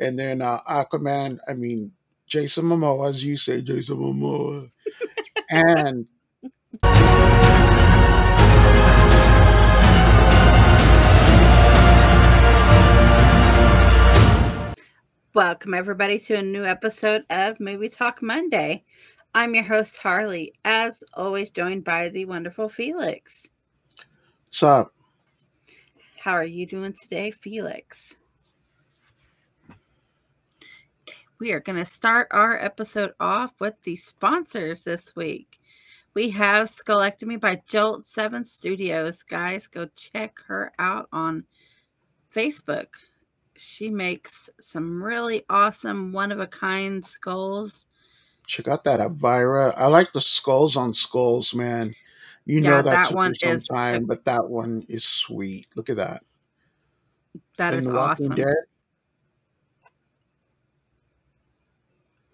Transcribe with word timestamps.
and 0.00 0.18
then 0.18 0.42
uh, 0.42 0.60
Aquaman. 0.68 1.38
I 1.46 1.52
mean, 1.52 1.92
Jason 2.26 2.64
Momoa, 2.64 3.10
as 3.10 3.24
you 3.24 3.36
say, 3.36 3.60
Jason 3.60 3.98
Momoa, 3.98 4.70
and 5.50 6.06
Welcome, 15.32 15.74
everybody, 15.74 16.18
to 16.18 16.34
a 16.34 16.42
new 16.42 16.64
episode 16.64 17.22
of 17.30 17.60
Movie 17.60 17.88
Talk 17.88 18.20
Monday. 18.20 18.84
I'm 19.32 19.54
your 19.54 19.62
host, 19.62 19.98
Harley, 19.98 20.52
as 20.64 21.04
always, 21.14 21.50
joined 21.50 21.84
by 21.84 22.08
the 22.08 22.24
wonderful 22.24 22.68
Felix. 22.68 23.48
what's 24.46 24.62
up? 24.62 24.92
How 26.18 26.32
are 26.32 26.44
you 26.44 26.66
doing 26.66 26.94
today, 27.00 27.30
Felix? 27.30 28.16
We 31.40 31.52
are 31.52 31.60
going 31.60 31.78
to 31.78 31.90
start 31.90 32.28
our 32.30 32.56
episode 32.56 33.14
off 33.18 33.52
with 33.58 33.74
the 33.82 33.96
sponsors 33.96 34.84
this 34.84 35.16
week. 35.16 35.60
We 36.14 36.30
have 36.30 36.68
Skullectomy 36.68 37.40
by 37.40 37.62
Jolt 37.66 38.06
7 38.06 38.44
Studios. 38.44 39.22
Guys, 39.24 39.66
go 39.66 39.88
check 39.96 40.38
her 40.46 40.72
out 40.78 41.08
on 41.12 41.44
Facebook 42.32 42.88
she 43.60 43.90
makes 43.90 44.48
some 44.58 45.02
really 45.02 45.44
awesome 45.50 46.12
one 46.12 46.32
of 46.32 46.40
a 46.40 46.46
kind 46.46 47.04
skulls. 47.04 47.86
Check 48.46 48.68
out 48.68 48.84
that 48.84 49.00
Elvira. 49.00 49.74
I 49.76 49.86
like 49.86 50.12
the 50.12 50.20
skulls 50.20 50.76
on 50.76 50.94
skulls, 50.94 51.54
man. 51.54 51.94
You 52.46 52.60
Yeah, 52.60 52.70
know 52.70 52.76
that, 52.76 52.84
that 52.84 53.06
took 53.08 53.16
one 53.16 53.34
some 53.34 53.50
is 53.50 53.64
time, 53.64 54.06
but 54.06 54.24
that 54.24 54.48
one 54.48 54.86
is 54.88 55.04
sweet. 55.04 55.66
Look 55.76 55.90
at 55.90 55.96
that. 55.96 56.24
That 57.58 57.74
In 57.74 57.80
is 57.80 57.86
awesome. 57.86 58.34
Dead. 58.34 58.54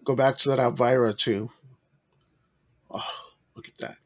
Go 0.07 0.15
back 0.15 0.37
to 0.37 0.49
that 0.49 0.59
Elvira 0.59 1.13
too. 1.13 1.51
Oh, 2.89 3.25
look 3.57 3.67
at 3.67 3.77
that. 3.79 3.97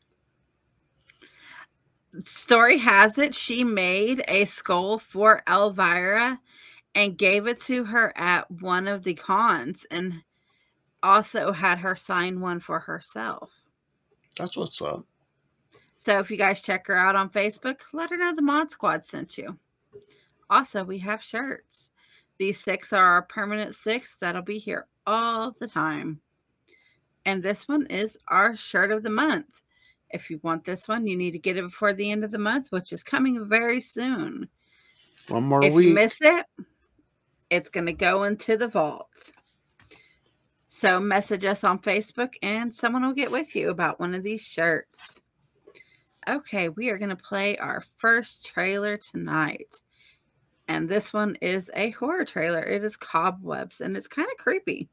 Story 2.26 2.80
has 2.80 3.20
it 3.20 3.36
she 3.36 3.64
made 3.64 4.24
a 4.28 4.46
skull 4.46 4.98
for 4.98 5.44
Elvira 5.48 6.40
and 6.96 7.20
gave 7.20 7.46
it 7.46 7.62
to 7.62 7.84
her 7.84 8.12
at 8.18 8.50
one 8.50 8.88
of 8.88 9.04
the 9.04 9.14
cons 9.14 9.86
and 9.92 10.24
also 11.04 11.52
had 11.52 11.78
her 11.78 11.96
sign 11.96 12.42
one 12.42 12.62
for 12.62 12.80
herself. 12.80 13.52
That's 14.36 14.58
what's 14.58 14.82
up. 14.82 15.06
So 15.98 16.18
if 16.18 16.32
you 16.32 16.38
guys 16.38 16.64
check 16.64 16.88
her 16.88 16.98
out 16.98 17.16
on 17.16 17.30
Facebook, 17.30 17.82
let 17.94 18.10
her 18.10 18.18
know 18.18 18.34
the 18.34 18.42
Mod 18.42 18.72
Squad 18.72 19.06
sent 19.06 19.38
you. 19.38 19.60
Also, 20.50 20.84
we 20.84 20.98
have 20.98 21.24
shirts. 21.24 21.92
These 22.40 22.60
six 22.60 22.92
are 22.92 23.06
our 23.06 23.22
permanent 23.22 23.76
six 23.76 24.18
that'll 24.20 24.42
be 24.42 24.58
here 24.58 24.88
all 25.12 25.52
the 25.52 25.68
time. 25.68 26.22
And 27.26 27.44
this 27.44 27.68
one 27.68 27.86
is 27.88 28.18
our 28.28 28.56
shirt 28.56 28.92
of 28.92 29.04
the 29.04 29.10
month. 29.10 29.62
If 30.10 30.30
you 30.30 30.40
want 30.44 30.66
this 30.66 30.88
one, 30.88 31.08
you 31.08 31.16
need 31.16 31.32
to 31.32 31.40
get 31.40 31.58
it 31.58 31.64
before 31.64 31.94
the 31.94 32.12
end 32.12 32.24
of 32.24 32.32
the 32.32 32.38
month, 32.38 32.72
which 32.72 32.92
is 32.92 33.04
coming 33.04 33.48
very 33.48 33.82
soon. 33.82 34.50
One 35.28 35.44
more 35.44 35.64
if 35.64 35.74
week. 35.74 35.90
you 35.90 35.94
miss 35.94 36.18
it, 36.22 36.46
it's 37.50 37.70
going 37.70 37.86
to 37.86 37.94
go 37.94 38.24
into 38.24 38.58
the 38.58 38.68
vault. 38.68 39.32
So 40.68 41.00
message 41.00 41.46
us 41.46 41.64
on 41.64 41.80
Facebook 41.80 42.34
and 42.42 42.74
someone 42.74 43.06
will 43.06 43.14
get 43.14 43.32
with 43.32 43.56
you 43.56 43.70
about 43.70 44.00
one 44.00 44.16
of 44.16 44.24
these 44.24 44.42
shirts. 44.42 45.22
Okay, 46.28 46.70
we 46.70 46.90
are 46.90 46.98
going 46.98 47.10
to 47.10 47.16
play 47.16 47.58
our 47.58 47.84
first 47.98 48.46
trailer 48.46 48.98
tonight. 48.98 49.68
And 50.68 50.88
this 50.88 51.12
one 51.12 51.36
is 51.42 51.70
a 51.76 51.90
horror 51.92 52.24
trailer. 52.24 52.64
It 52.64 52.84
is 52.84 52.96
Cobwebs 52.96 53.82
and 53.82 53.98
it's 53.98 54.08
kind 54.08 54.30
of 54.32 54.38
creepy. 54.38 54.88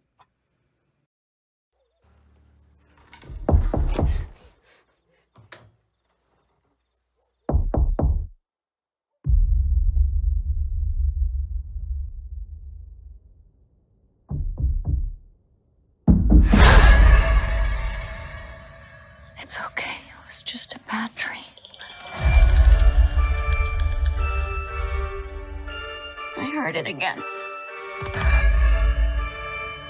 Again. 26.88 27.22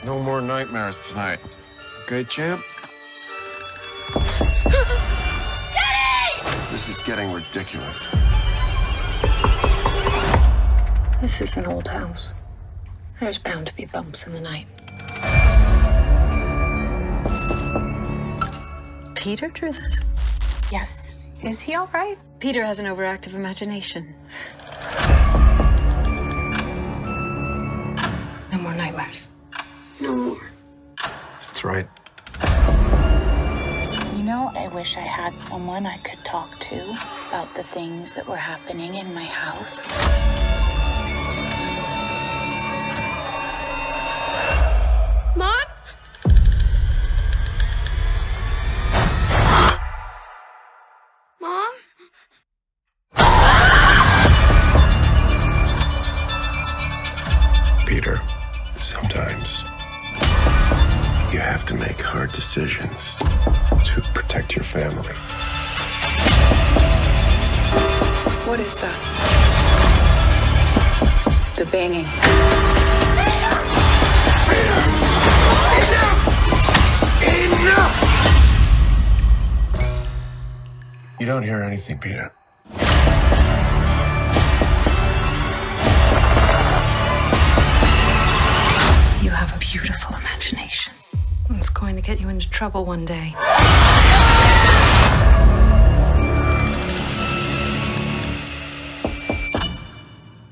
No 0.04 0.18
more 0.18 0.40
nightmares 0.40 1.08
tonight. 1.08 1.40
Okay, 2.04 2.24
champ? 2.24 2.62
This 6.70 6.88
is 6.90 6.98
getting 7.00 7.32
ridiculous. 7.32 8.06
This 11.20 11.40
is 11.40 11.56
an 11.56 11.66
old 11.66 11.88
house. 11.88 12.34
There's 13.18 13.38
bound 13.38 13.66
to 13.66 13.74
be 13.74 13.86
bumps 13.86 14.28
in 14.28 14.32
the 14.32 14.40
night. 14.40 14.68
Peter 19.16 19.48
drew 19.48 19.72
this? 19.72 20.02
Yes. 20.70 21.14
Is 21.42 21.60
he 21.60 21.74
all 21.74 21.88
right? 21.92 22.16
Peter 22.38 22.64
has 22.64 22.78
an 22.78 22.86
overactive 22.86 23.34
imagination. 23.34 24.14
No 30.00 30.14
more. 30.14 30.50
That's 31.40 31.64
right. 31.64 31.88
You 34.16 34.22
know, 34.22 34.52
I 34.54 34.68
wish 34.72 34.96
I 34.96 35.00
had 35.00 35.38
someone 35.38 35.86
I 35.86 35.96
could 35.98 36.24
talk 36.24 36.58
to 36.60 36.90
about 37.28 37.54
the 37.54 37.62
things 37.62 38.14
that 38.14 38.26
were 38.28 38.36
happening 38.36 38.94
in 38.94 39.12
my 39.12 39.24
house. 39.24 39.90
Decisions 62.58 63.14
to 63.84 64.02
protect 64.14 64.56
your 64.56 64.64
family. 64.64 65.14
What 68.46 68.58
is 68.58 68.76
that? 68.78 68.98
The 71.56 71.66
banging. 71.66 72.06
You 81.20 81.26
don't 81.26 81.42
hear 81.44 81.62
anything, 81.62 81.98
Peter. 81.98 82.32
You 89.22 89.30
have 89.30 89.54
a 89.54 89.58
beautiful 89.60 90.16
imagination. 90.16 90.47
It's 92.10 92.14
going 92.14 92.16
get 92.16 92.22
you 92.22 92.30
into 92.30 92.48
trouble 92.48 92.86
one 92.86 93.04
day. 93.04 93.34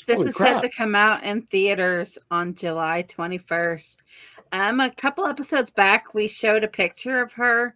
This 0.06 0.16
Holy 0.16 0.28
is 0.28 0.34
crap. 0.34 0.60
set 0.60 0.60
to 0.60 0.68
come 0.68 0.94
out 0.94 1.24
in 1.24 1.42
theaters 1.42 2.18
on 2.30 2.54
July 2.54 3.04
21st. 3.08 4.04
Um, 4.52 4.80
a 4.80 4.90
couple 4.90 5.24
episodes 5.24 5.70
back, 5.70 6.12
we 6.12 6.28
showed 6.28 6.62
a 6.62 6.68
picture 6.68 7.22
of 7.22 7.32
her 7.32 7.74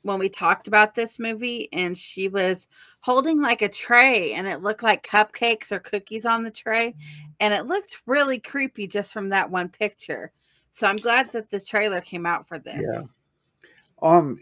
when 0.00 0.18
we 0.18 0.30
talked 0.30 0.66
about 0.66 0.94
this 0.94 1.18
movie, 1.18 1.68
and 1.74 1.98
she 1.98 2.28
was 2.28 2.68
holding 3.00 3.42
like 3.42 3.60
a 3.60 3.68
tray, 3.68 4.32
and 4.32 4.46
it 4.46 4.62
looked 4.62 4.82
like 4.82 5.06
cupcakes 5.06 5.70
or 5.70 5.78
cookies 5.78 6.24
on 6.24 6.42
the 6.42 6.50
tray, 6.50 6.94
and 7.38 7.52
it 7.52 7.66
looked 7.66 8.00
really 8.06 8.38
creepy 8.38 8.86
just 8.86 9.12
from 9.12 9.28
that 9.28 9.50
one 9.50 9.68
picture. 9.68 10.32
So 10.74 10.88
I'm 10.88 10.96
glad 10.96 11.30
that 11.30 11.50
the 11.50 11.60
trailer 11.60 12.00
came 12.00 12.26
out 12.26 12.48
for 12.48 12.58
this. 12.58 12.82
Yeah. 12.84 13.02
Um, 14.02 14.40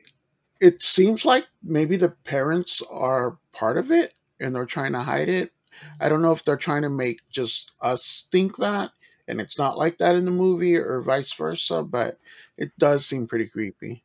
it 0.61 0.83
seems 0.83 1.27
like 1.27 1.45
maybe 1.63 1.97
the 1.97 2.09
parents 2.25 2.83
are 2.91 3.37
part 3.53 3.77
of 3.77 3.91
it 3.91 4.15
and 4.41 4.55
they're 4.55 4.65
trying 4.65 4.93
to 4.93 5.03
hide 5.03 5.29
it. 5.29 5.53
I 6.01 6.09
don't 6.09 6.23
know 6.23 6.33
if 6.33 6.43
they're 6.43 6.57
trying 6.57 6.83
to 6.83 6.89
make 6.89 7.21
just 7.31 7.73
us 7.83 8.29
think 8.33 8.57
that 8.57 8.93
and 9.29 9.43
it's 9.43 9.59
not 9.59 9.77
like 9.77 9.99
that 9.99 10.17
in 10.17 10.25
the 10.25 10.31
movie 10.31 10.75
or 10.75 11.03
vice 11.03 11.35
versa, 11.35 11.83
but 11.83 12.19
it 12.57 12.71
does 12.79 13.05
seem 13.05 13.27
pretty 13.27 13.47
creepy. 13.47 14.03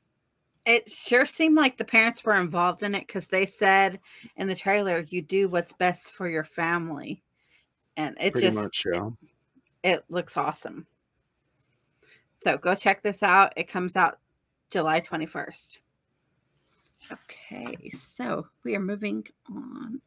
It 0.66 0.92
sure 0.92 1.26
seemed 1.26 1.56
like 1.56 1.78
the 1.78 1.86
parents 1.86 2.26
were 2.26 2.36
involved 2.36 2.84
in 2.84 2.94
it 2.94 3.08
because 3.08 3.28
they 3.28 3.46
said 3.46 4.02
in 4.36 4.50
the 4.50 4.56
trailer, 4.56 5.00
"You 5.00 5.22
do 5.22 5.48
what's 5.48 5.72
best 5.72 6.12
for 6.12 6.28
your 6.28 6.44
family," 6.44 7.24
and 7.96 8.18
it 8.20 8.34
Pretty 8.34 8.48
just 8.48 8.58
much, 8.58 8.86
yeah. 8.92 9.10
it 9.84 10.04
looks 10.10 10.36
awesome. 10.36 10.86
So 12.38 12.56
go 12.56 12.76
check 12.76 13.02
this 13.02 13.24
out. 13.24 13.52
It 13.58 13.68
comes 13.68 13.96
out 13.96 14.20
July 14.70 15.02
21st. 15.02 15.80
Okay, 17.12 17.90
so 17.90 18.46
we 18.64 18.76
are 18.76 18.80
moving 18.80 19.26
on 19.50 20.02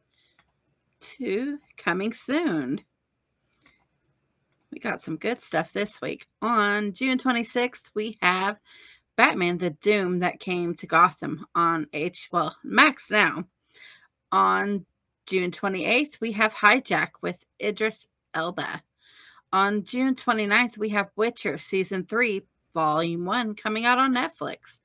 to 1.01 1.59
coming 1.75 2.13
soon. 2.13 2.79
We 4.71 4.79
got 4.79 5.01
some 5.01 5.17
good 5.17 5.41
stuff 5.41 5.73
this 5.73 5.99
week. 5.99 6.25
On 6.41 6.93
June 6.93 7.17
26th, 7.17 7.91
we 7.93 8.17
have 8.21 8.57
Batman 9.17 9.57
the 9.57 9.71
Doom 9.71 10.19
that 10.19 10.39
came 10.39 10.73
to 10.75 10.87
Gotham 10.87 11.45
on 11.53 11.87
H, 11.91 12.29
well, 12.31 12.55
Max 12.63 13.11
now. 13.11 13.43
On 14.31 14.85
June 15.25 15.51
28th, 15.51 16.21
we 16.21 16.31
have 16.31 16.53
Hijack 16.53 17.09
with 17.21 17.43
Idris 17.61 18.07
Elba. 18.33 18.83
On 19.53 19.83
June 19.83 20.15
29th, 20.15 20.77
we 20.77 20.89
have 20.89 21.11
Witcher 21.17 21.57
Season 21.57 22.05
3, 22.05 22.41
Volume 22.73 23.25
1 23.25 23.55
coming 23.55 23.85
out 23.85 23.97
on 23.97 24.13
Netflix. 24.13 24.79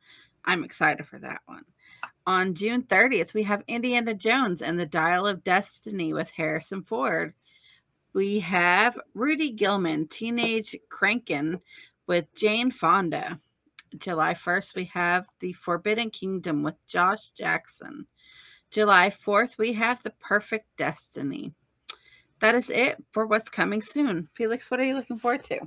I'm 0.44 0.64
excited 0.64 1.06
for 1.06 1.20
that 1.20 1.40
one. 1.46 1.64
On 2.26 2.52
June 2.54 2.82
30th, 2.82 3.32
we 3.32 3.44
have 3.44 3.62
Indiana 3.68 4.12
Jones 4.12 4.62
and 4.62 4.78
the 4.78 4.86
Dial 4.86 5.24
of 5.24 5.44
Destiny 5.44 6.12
with 6.12 6.32
Harrison 6.32 6.82
Ford. 6.82 7.34
We 8.12 8.40
have 8.40 8.98
Ruby 9.14 9.52
Gillman, 9.52 10.08
Teenage 10.08 10.74
Kraken 10.88 11.60
with 12.08 12.34
Jane 12.34 12.72
Fonda. 12.72 13.38
July 13.98 14.34
1st, 14.34 14.74
we 14.74 14.84
have 14.86 15.26
The 15.38 15.52
Forbidden 15.52 16.10
Kingdom 16.10 16.64
with 16.64 16.74
Josh 16.88 17.30
Jackson. 17.30 18.08
July 18.72 19.10
4th, 19.10 19.58
we 19.58 19.74
have 19.74 20.02
The 20.02 20.10
Perfect 20.18 20.66
Destiny. 20.76 21.52
That 22.40 22.54
is 22.54 22.70
it 22.70 23.02
for 23.12 23.26
what's 23.26 23.50
coming 23.50 23.82
soon. 23.82 24.28
Felix, 24.34 24.70
what 24.70 24.80
are 24.80 24.84
you 24.84 24.94
looking 24.94 25.18
forward 25.18 25.42
to? 25.44 25.60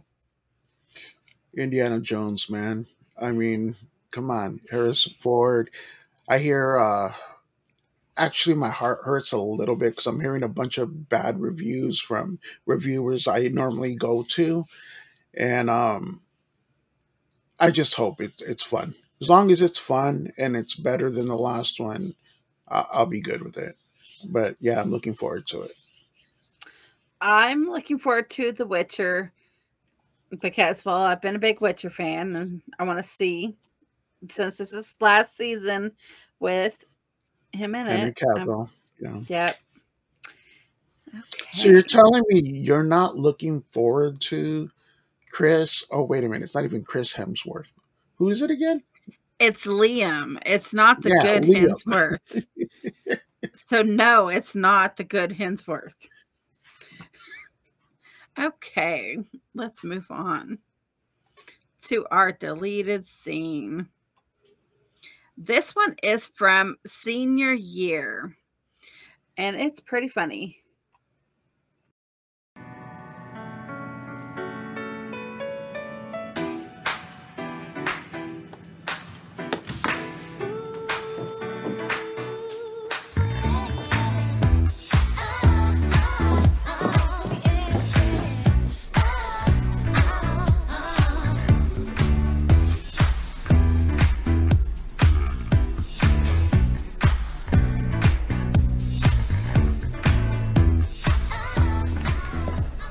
Indiana 1.56 2.00
Jones, 2.00 2.50
man. 2.50 2.86
I 3.20 3.32
mean, 3.32 3.76
come 4.12 4.32
on, 4.32 4.62
Harrison 4.72 5.14
Ford. 5.22 5.70
I 6.28 6.38
hear 6.38 6.78
uh 6.80 7.14
actually 8.18 8.56
my 8.56 8.70
heart 8.70 9.00
hurts 9.04 9.32
a 9.32 9.38
little 9.38 9.76
bit 9.76 9.92
because 9.92 10.08
I'm 10.08 10.20
hearing 10.20 10.44
a 10.44 10.50
bunch 10.50 10.78
of 10.78 11.10
bad 11.10 11.40
reviews 11.40 12.00
from 12.00 12.40
reviewers 12.66 13.28
I 13.28 13.48
normally 13.48 13.96
go 13.96 14.24
to. 14.32 14.66
And 15.36 15.70
um 15.70 16.22
I 17.60 17.72
just 17.72 17.96
hope 17.96 18.22
it, 18.22 18.42
it's 18.48 18.64
fun. 18.64 18.96
As 19.22 19.30
long 19.30 19.52
as 19.52 19.62
it's 19.62 19.80
fun 19.80 20.32
and 20.38 20.56
it's 20.56 20.76
better 20.76 21.10
than 21.10 21.28
the 21.28 21.36
last 21.38 21.80
one, 21.80 22.14
I'll 22.68 23.06
be 23.08 23.22
good 23.22 23.42
with 23.44 23.58
it. 23.58 23.76
But 24.32 24.56
yeah, 24.60 24.82
I'm 24.82 24.92
looking 24.92 25.14
forward 25.14 25.48
to 25.50 25.62
it. 25.64 25.72
I'm 27.22 27.66
looking 27.66 27.98
forward 27.98 28.30
to 28.32 28.52
The 28.52 28.66
Witcher 28.66 29.34
because, 30.42 30.86
well, 30.86 30.98
I've 30.98 31.22
been 31.22 31.36
a 31.36 31.40
big 31.40 31.62
Witcher 31.62 31.90
fan 31.90 32.36
and 32.36 32.62
I 32.78 32.84
want 32.84 33.00
to 33.00 33.04
see, 33.04 33.56
since 34.30 34.58
this 34.58 34.74
is 34.74 34.96
last 35.00 35.36
season 35.36 35.92
with 36.40 36.84
him 37.52 37.76
in 37.76 37.88
Henry 37.88 38.10
it. 38.10 38.24
um, 38.36 38.48
Cavill. 38.48 38.70
Yeah. 39.00 39.20
Yep. 39.28 39.56
So 41.54 41.70
you're 41.70 41.82
telling 41.82 42.24
me 42.30 42.42
you're 42.42 42.84
not 42.84 43.16
looking 43.16 43.64
forward 43.72 44.22
to 44.22 44.70
Chris? 45.32 45.84
Oh, 45.92 46.04
wait 46.04 46.24
a 46.24 46.30
minute. 46.30 46.44
It's 46.44 46.56
not 46.56 46.64
even 46.64 46.84
Chris 46.84 47.14
Hemsworth. 47.14 47.74
Who 48.16 48.30
is 48.30 48.42
it 48.42 48.52
again? 48.52 48.84
It's 49.40 49.66
Liam. 49.66 50.38
It's 50.46 50.74
not 50.74 51.02
the 51.02 51.10
Yeah, 51.10 51.22
good 51.24 51.44
Liam. 51.44 51.72
Hemsworth. 51.86 52.46
so, 53.68 53.82
no, 53.82 54.28
it's 54.28 54.56
not 54.56 54.98
the 54.98 55.04
good 55.04 55.32
Hemsworth. 55.32 55.96
Okay, 58.40 59.18
let's 59.54 59.84
move 59.84 60.06
on 60.10 60.60
to 61.90 62.06
our 62.10 62.32
deleted 62.32 63.04
scene. 63.04 63.90
This 65.38 65.76
one 65.76 65.96
is 66.02 66.28
from 66.28 66.78
senior 66.86 67.52
year, 67.52 68.38
and 69.36 69.58
it's 69.58 69.82
pretty 69.82 70.08
funny. 70.08 70.60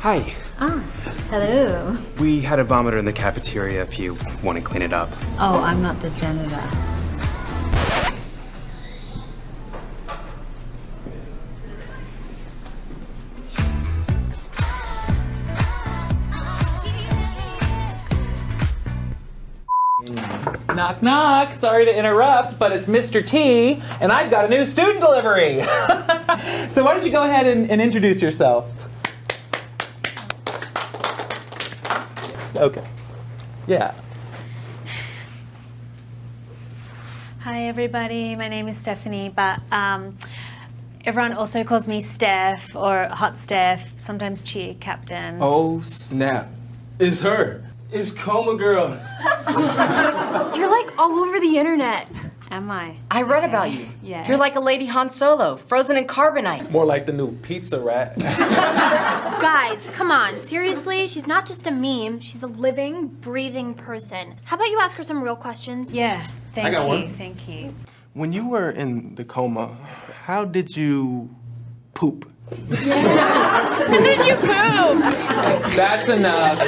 Hi. 0.01 0.33
Ah, 0.61 0.79
hello. 1.29 1.97
We 2.21 2.41
had 2.41 2.61
a 2.61 2.65
vomiter 2.65 3.01
in 3.01 3.05
the 3.05 3.13
cafeteria 3.13 3.83
if 3.83 3.99
you 3.99 4.17
want 4.45 4.57
to 4.57 4.63
clean 4.63 4.83
it 4.83 4.93
up. 4.93 5.11
Oh, 5.41 5.59
I'm 5.59 5.83
not 5.83 6.01
the 6.01 6.11
janitor. 6.11 6.55
Knock, 20.77 21.03
knock. 21.03 21.57
Sorry 21.57 21.85
to 21.87 21.99
interrupt, 21.99 22.57
but 22.57 22.71
it's 22.71 22.87
Mr. 22.87 23.27
T, 23.27 23.83
and 24.01 24.13
I've 24.13 24.31
got 24.31 24.45
a 24.45 24.49
new 24.49 24.65
student 24.65 25.01
delivery. 25.01 25.63
so 26.71 26.85
why 26.85 26.95
don't 26.95 27.05
you 27.05 27.11
go 27.11 27.25
ahead 27.25 27.47
and, 27.47 27.69
and 27.69 27.83
introduce 27.83 28.23
yourself? 28.23 28.88
Okay. 32.59 32.83
Yeah. 33.69 33.95
Hi, 37.39 37.63
everybody. 37.67 38.35
My 38.35 38.49
name 38.49 38.67
is 38.67 38.77
Stephanie, 38.77 39.33
but 39.35 39.61
um, 39.71 40.19
everyone 41.05 41.35
also 41.35 41.63
calls 41.63 41.87
me 41.87 42.01
Steph 42.01 42.75
or 42.75 43.07
Hot 43.07 43.39
Steph, 43.39 43.97
sometimes 43.97 44.43
Cheer 44.43 44.75
Captain. 44.81 45.39
Oh 45.41 45.79
snap. 45.79 46.49
It's 46.99 47.21
her. 47.21 47.63
It's 47.93 48.11
Coma 48.11 48.57
Girl. 48.57 48.89
You're 50.57 50.69
like 50.69 50.99
all 50.99 51.13
over 51.13 51.39
the 51.39 51.59
internet. 51.59 52.09
Am 52.51 52.71
I? 52.71 52.97
I 53.11 53.23
read 53.23 53.45
about 53.45 53.71
you. 53.71 53.87
Yeah. 54.03 54.27
You're 54.27 54.39
like 54.39 54.57
a 54.57 54.61
Lady 54.61 54.87
Han 54.87 55.11
Solo, 55.11 55.57
frozen 55.57 55.97
in 55.99 56.07
carbonite. 56.07 56.71
More 56.71 56.87
like 56.87 57.05
the 57.05 57.13
new 57.13 57.33
pizza 57.43 57.79
rat. 57.79 58.19
Guys, 59.41 59.85
come 59.93 60.11
on. 60.11 60.39
Seriously, 60.39 61.07
she's 61.09 61.27
not 61.27 61.45
just 61.45 61.67
a 61.67 61.71
meme. 61.71 62.21
She's 62.21 62.43
a 62.43 62.47
living, 62.47 63.09
breathing 63.09 63.75
person. 63.75 64.37
How 64.47 64.57
about 64.57 64.69
you 64.71 64.79
ask 64.81 64.97
her 64.97 65.03
some 65.03 65.23
real 65.23 65.37
questions? 65.37 65.95
Yeah. 65.95 66.23
Thank 66.55 66.69
I 66.69 66.71
got 66.71 66.85
you. 66.85 66.89
one. 66.89 67.09
Thank 67.15 67.47
you. 67.49 67.75
when 68.15 68.33
you 68.33 68.49
were 68.49 68.71
in 68.71 69.15
the 69.17 69.25
coma, 69.25 69.77
how 70.25 70.45
did 70.47 70.75
you 70.75 71.29
poop? 71.93 72.33
How 72.49 73.99
did 74.01 74.27
you 74.27 74.35
poop? 74.37 75.75
That's 75.77 76.09
enough. 76.09 76.59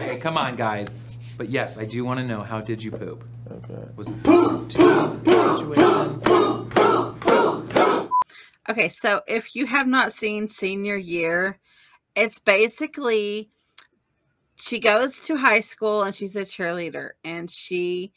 Hey, 0.00 0.16
come 0.18 0.38
on, 0.38 0.56
guys. 0.56 1.04
But 1.38 1.48
yes, 1.48 1.78
I 1.78 1.84
do 1.84 2.04
want 2.04 2.18
to 2.18 2.26
know 2.26 2.42
how 2.42 2.60
did 2.60 2.82
you 2.82 2.90
poop? 2.90 3.24
Okay. 3.48 3.84
Was 3.94 4.08
it 4.08 4.24
poop, 4.24 4.72
situation? 4.72 6.08
Okay, 8.68 8.88
so 8.88 9.22
if 9.28 9.54
you 9.54 9.64
have 9.64 9.86
not 9.86 10.12
seen 10.12 10.48
senior 10.48 10.96
year, 10.96 11.60
it's 12.16 12.40
basically 12.40 13.50
she 14.56 14.80
goes 14.80 15.20
to 15.20 15.36
high 15.36 15.60
school 15.60 16.02
and 16.02 16.12
she's 16.12 16.34
a 16.34 16.44
cheerleader 16.44 17.10
and 17.22 17.48
she 17.48 18.12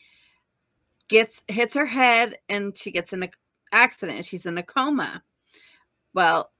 gets 1.07 1.43
hits 1.47 1.75
her 1.75 1.85
head 1.85 2.39
and 2.49 2.75
she 2.75 2.89
gets 2.89 3.13
in 3.13 3.21
an 3.21 3.29
accident 3.71 4.17
and 4.17 4.25
she's 4.25 4.47
in 4.47 4.57
a 4.57 4.63
coma. 4.63 5.21
Well, 6.15 6.51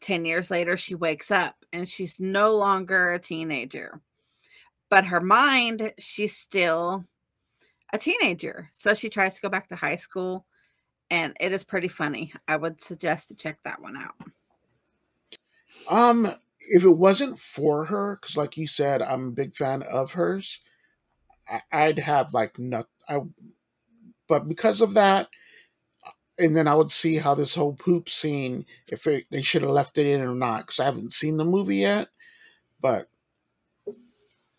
10 0.00 0.26
years 0.26 0.50
later 0.50 0.76
she 0.76 0.94
wakes 0.94 1.30
up 1.30 1.64
and 1.72 1.88
she's 1.88 2.20
no 2.20 2.54
longer 2.54 3.14
a 3.14 3.18
teenager. 3.18 4.02
But 4.94 5.06
her 5.06 5.20
mind, 5.20 5.92
she's 5.98 6.36
still 6.36 7.04
a 7.92 7.98
teenager. 7.98 8.70
So 8.72 8.94
she 8.94 9.08
tries 9.08 9.34
to 9.34 9.40
go 9.40 9.48
back 9.48 9.66
to 9.70 9.74
high 9.74 9.96
school 9.96 10.46
and 11.10 11.36
it 11.40 11.50
is 11.50 11.64
pretty 11.64 11.88
funny. 11.88 12.32
I 12.46 12.54
would 12.54 12.80
suggest 12.80 13.26
to 13.26 13.34
check 13.34 13.58
that 13.64 13.82
one 13.82 13.96
out. 13.96 14.14
Um, 15.88 16.28
if 16.60 16.84
it 16.84 16.96
wasn't 16.96 17.40
for 17.40 17.86
her, 17.86 18.18
because 18.20 18.36
like 18.36 18.56
you 18.56 18.68
said, 18.68 19.02
I'm 19.02 19.26
a 19.26 19.32
big 19.32 19.56
fan 19.56 19.82
of 19.82 20.12
hers, 20.12 20.60
I- 21.48 21.62
I'd 21.72 21.98
have 21.98 22.32
like 22.32 22.56
not. 22.60 22.86
I, 23.08 23.22
but 24.28 24.46
because 24.46 24.80
of 24.80 24.94
that, 24.94 25.26
and 26.38 26.54
then 26.54 26.68
I 26.68 26.74
would 26.76 26.92
see 26.92 27.16
how 27.16 27.34
this 27.34 27.56
whole 27.56 27.74
poop 27.74 28.08
scene, 28.08 28.64
if 28.86 29.08
it, 29.08 29.26
they 29.32 29.42
should 29.42 29.62
have 29.62 29.72
left 29.72 29.98
it 29.98 30.06
in 30.06 30.20
or 30.20 30.36
not, 30.36 30.68
because 30.68 30.78
I 30.78 30.84
haven't 30.84 31.12
seen 31.12 31.36
the 31.36 31.44
movie 31.44 31.78
yet. 31.78 32.10
But 32.80 33.08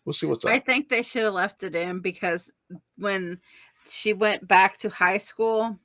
We'll 0.06 0.14
see 0.14 0.26
what's 0.26 0.44
up. 0.44 0.52
I 0.52 0.60
think 0.60 0.88
they 0.88 1.02
should 1.02 1.24
have 1.24 1.34
left 1.34 1.64
it 1.64 1.74
in 1.74 1.98
because 1.98 2.50
when 2.96 3.40
she 3.86 4.12
went 4.12 4.46
back 4.46 4.78
to 4.78 4.88
high 4.88 5.18
school 5.18 5.78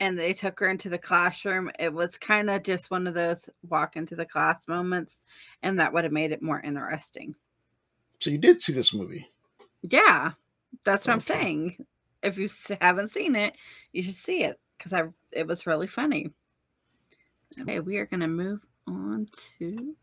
and 0.00 0.18
they 0.18 0.32
took 0.32 0.58
her 0.58 0.68
into 0.68 0.88
the 0.88 0.98
classroom, 0.98 1.70
it 1.78 1.92
was 1.94 2.18
kind 2.18 2.50
of 2.50 2.64
just 2.64 2.90
one 2.90 3.06
of 3.06 3.14
those 3.14 3.48
walk 3.68 3.96
into 3.96 4.16
the 4.16 4.26
class 4.26 4.66
moments, 4.66 5.20
and 5.62 5.78
that 5.78 5.92
would 5.92 6.04
have 6.04 6.12
made 6.12 6.32
it 6.32 6.42
more 6.42 6.60
interesting. 6.60 7.34
so 8.18 8.30
you 8.30 8.38
did 8.38 8.60
see 8.60 8.72
this 8.72 8.92
movie. 8.92 9.28
Yeah, 9.82 10.32
that's 10.84 11.06
what 11.06 11.12
I'm 11.12 11.20
saying. 11.20 11.86
If 12.22 12.36
you 12.36 12.48
haven't 12.80 13.08
seen 13.08 13.36
it, 13.36 13.54
you 13.92 14.02
should 14.02 14.14
see 14.14 14.42
it 14.42 14.58
because 14.76 14.92
I 14.92 15.04
it 15.30 15.46
was 15.46 15.66
really 15.68 15.86
funny. 15.86 16.32
Okay, 17.60 17.78
we 17.78 17.98
are 17.98 18.06
gonna 18.06 18.28
move 18.28 18.60
on 18.88 19.28
to 19.58 19.94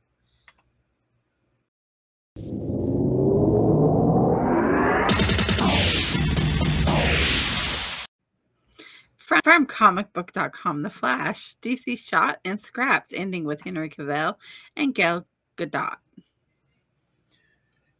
From, 9.25 9.65
comicbook.com, 9.65 10.83
The 10.83 10.89
Flash, 10.91 11.55
DC 11.63 11.97
shot 11.97 12.37
and 12.45 12.61
scrapped, 12.61 13.11
ending 13.11 13.43
with 13.43 13.63
Henry 13.63 13.89
Cavill 13.89 14.35
and 14.77 14.93
Gal 14.93 15.25
Gadot. 15.57 15.95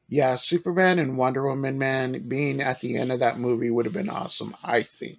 Yeah, 0.07 0.35
Superman 0.35 0.99
and 0.99 1.17
Wonder 1.17 1.47
Woman, 1.47 1.79
man, 1.79 2.27
being 2.27 2.61
at 2.61 2.79
the 2.79 2.95
end 2.95 3.11
of 3.11 3.21
that 3.21 3.39
movie 3.39 3.71
would 3.71 3.85
have 3.85 3.93
been 3.95 4.07
awesome, 4.07 4.53
I 4.63 4.83
think. 4.83 5.17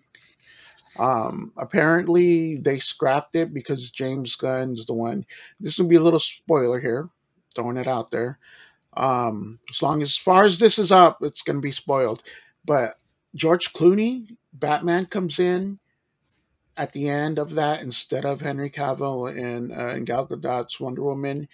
Um, 0.96 1.52
apparently 1.56 2.58
they 2.58 2.78
scrapped 2.78 3.34
it 3.34 3.52
because 3.52 3.90
James 3.90 4.36
Gunn's 4.36 4.86
the 4.86 4.94
one. 4.94 5.26
This 5.58 5.76
will 5.76 5.88
be 5.88 5.96
a 5.96 6.00
little 6.00 6.20
spoiler 6.20 6.78
here, 6.78 7.08
throwing 7.52 7.78
it 7.78 7.88
out 7.88 8.12
there. 8.12 8.38
Um, 8.96 9.58
as 9.68 9.82
long 9.82 10.02
as, 10.02 10.10
as 10.10 10.16
far 10.16 10.44
as 10.44 10.60
this 10.60 10.78
is 10.78 10.92
up, 10.92 11.18
it's 11.22 11.42
going 11.42 11.56
to 11.56 11.60
be 11.60 11.72
spoiled. 11.72 12.22
But 12.64 12.94
George 13.34 13.72
Clooney, 13.72 14.36
Batman 14.52 15.06
comes 15.06 15.40
in 15.40 15.80
at 16.76 16.92
the 16.92 17.09
end 17.09 17.38
of 17.38 17.54
that 17.54 17.80
instead 17.83 18.25
of 18.25 18.40
Henry 18.40 18.71
Cavill 18.71 19.28
and, 19.30 19.73
uh, 19.73 19.88
and 19.88 20.06
Gal 20.06 20.26
Gadot's 20.26 20.78
Wonder 20.80 21.02
Woman. 21.02 21.49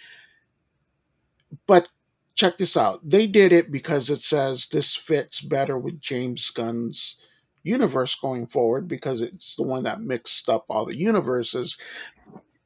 But 1.66 1.88
check 2.34 2.58
this 2.58 2.76
out. 2.76 3.00
They 3.08 3.26
did 3.26 3.52
it 3.52 3.70
because 3.70 4.10
it 4.10 4.22
says 4.22 4.66
this 4.68 4.94
fits 4.96 5.40
better 5.40 5.78
with 5.78 6.00
James 6.00 6.50
Gunn's 6.50 7.16
universe 7.62 8.14
going 8.14 8.46
forward 8.46 8.88
because 8.88 9.20
it's 9.20 9.54
the 9.56 9.62
one 9.62 9.84
that 9.84 10.00
mixed 10.00 10.48
up 10.48 10.64
all 10.68 10.84
the 10.84 10.96
universes. 10.96 11.76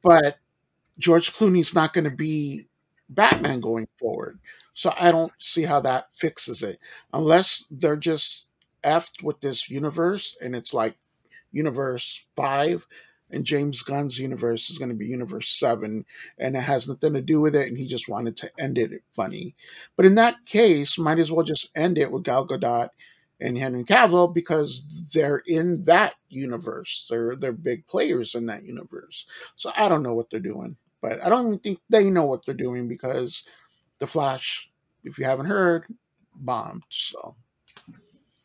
But 0.03 0.37
George 0.99 1.33
Clooney's 1.33 1.75
not 1.75 1.93
going 1.93 2.05
to 2.05 2.15
be 2.15 2.67
Batman 3.09 3.61
going 3.61 3.87
forward. 3.99 4.39
So 4.73 4.93
I 4.99 5.11
don't 5.11 5.33
see 5.39 5.63
how 5.63 5.81
that 5.81 6.13
fixes 6.15 6.63
it. 6.63 6.79
Unless 7.13 7.65
they're 7.71 7.97
just 7.97 8.47
effed 8.83 9.23
with 9.23 9.41
this 9.41 9.69
universe 9.69 10.37
and 10.41 10.55
it's 10.55 10.73
like 10.73 10.97
universe 11.57 12.25
five 12.35 12.85
and 13.29 13.43
James 13.43 13.81
Gunn's 13.81 14.19
universe 14.19 14.69
is 14.69 14.77
going 14.77 14.89
to 14.89 14.95
be 14.95 15.07
universe 15.07 15.49
seven 15.49 16.05
and 16.37 16.55
it 16.55 16.61
has 16.61 16.87
nothing 16.87 17.13
to 17.13 17.21
do 17.21 17.41
with 17.41 17.55
it 17.55 17.67
and 17.67 17.77
he 17.77 17.87
just 17.87 18.07
wanted 18.07 18.37
to 18.37 18.51
end 18.57 18.77
it 18.77 19.03
funny. 19.11 19.55
But 19.95 20.05
in 20.05 20.15
that 20.15 20.45
case, 20.45 20.97
might 20.97 21.19
as 21.19 21.31
well 21.31 21.43
just 21.45 21.69
end 21.75 21.97
it 21.97 22.11
with 22.11 22.23
Gal 22.23 22.47
Gadot 22.47 22.89
and 23.39 23.57
Henry 23.57 23.83
Cavill 23.83 24.33
because 24.33 24.83
they're 25.13 25.43
in 25.45 25.83
that 25.85 26.13
universe. 26.29 27.05
They're 27.09 27.35
they're 27.35 27.51
big 27.51 27.85
players 27.87 28.35
in 28.35 28.45
that 28.47 28.63
universe. 28.63 29.27
So 29.55 29.71
I 29.75 29.89
don't 29.89 30.03
know 30.03 30.13
what 30.13 30.29
they're 30.29 30.39
doing. 30.39 30.77
But 31.01 31.23
I 31.23 31.29
don't 31.29 31.47
even 31.47 31.59
think 31.59 31.79
they 31.89 32.09
know 32.09 32.25
what 32.25 32.45
they're 32.45 32.55
doing 32.55 32.87
because 32.87 33.43
the 33.99 34.07
Flash, 34.07 34.71
if 35.03 35.19
you 35.19 35.25
haven't 35.25 35.45
heard, 35.45 35.85
bombed. 36.35 36.83
So 36.89 37.35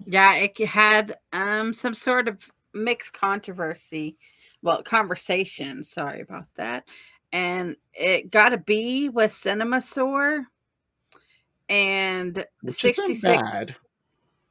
Yeah, 0.06 0.34
it 0.34 0.58
had 0.58 1.16
um 1.32 1.72
some 1.72 1.94
sort 1.94 2.28
of 2.28 2.50
mixed 2.74 3.12
controversy, 3.12 4.16
well, 4.62 4.82
conversation. 4.82 5.82
Sorry 5.82 6.20
about 6.20 6.46
that. 6.56 6.84
And 7.32 7.76
it 7.94 8.30
got 8.30 8.52
a 8.52 8.58
B 8.58 9.08
with 9.08 9.30
CinemaScore 9.30 10.44
and 11.68 12.44
which 12.60 12.80
66 12.80 13.22
bad, 13.22 13.74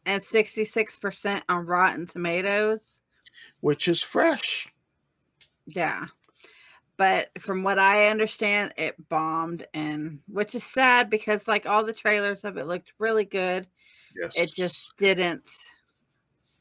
and 0.06 0.24
66% 0.24 1.42
on 1.48 1.66
Rotten 1.66 2.08
Tomatoes. 2.08 3.01
which 3.62 3.88
is 3.88 4.01
fresh. 4.01 4.68
Yeah. 5.66 6.08
But 6.98 7.30
from 7.40 7.63
what 7.63 7.80
I 7.80 8.10
understand, 8.10 8.74
it 8.78 8.96
bombed 9.10 9.66
and 9.74 10.20
which 10.28 10.54
is 10.54 10.63
sad 10.63 11.10
because 11.10 11.48
like 11.48 11.66
all 11.66 11.84
the 11.84 11.94
trailers 11.94 12.44
of 12.44 12.58
it 12.58 12.68
looked 12.68 12.94
really 13.00 13.25
good. 13.25 13.68
Yes. 14.20 14.34
It 14.36 14.54
just 14.54 14.94
didn't. 14.98 15.48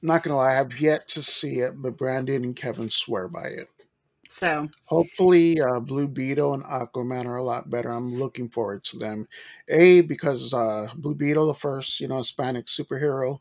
Not 0.03 0.23
gonna 0.23 0.37
lie, 0.37 0.59
I've 0.59 0.81
yet 0.81 1.09
to 1.09 1.23
see 1.23 1.61
it, 1.61 1.81
but 1.81 1.97
Brandon 1.97 2.45
and 2.45 2.57
Kevin 2.57 2.89
swear 2.91 3.29
by 3.29 3.47
it. 3.49 3.69
So 4.29 4.69
Hopefully, 4.87 5.61
uh, 5.61 5.81
Blue 5.81 6.09
Beetle 6.09 6.55
and 6.55 6.65
Aquaman 6.65 7.27
are 7.27 7.37
a 7.37 7.45
lot 7.45 7.71
better. 7.71 7.91
I'm 7.91 8.15
looking 8.15 8.49
forward 8.49 8.85
to 8.85 8.99
them. 8.99 9.27
A 9.69 10.01
because 10.03 10.53
uh, 10.53 10.89
Blue 10.97 11.15
Beetle, 11.15 11.47
the 11.47 11.55
first 11.55 12.01
you 12.01 12.09
know 12.09 12.19
Hispanic 12.19 12.67
superhero, 12.67 13.41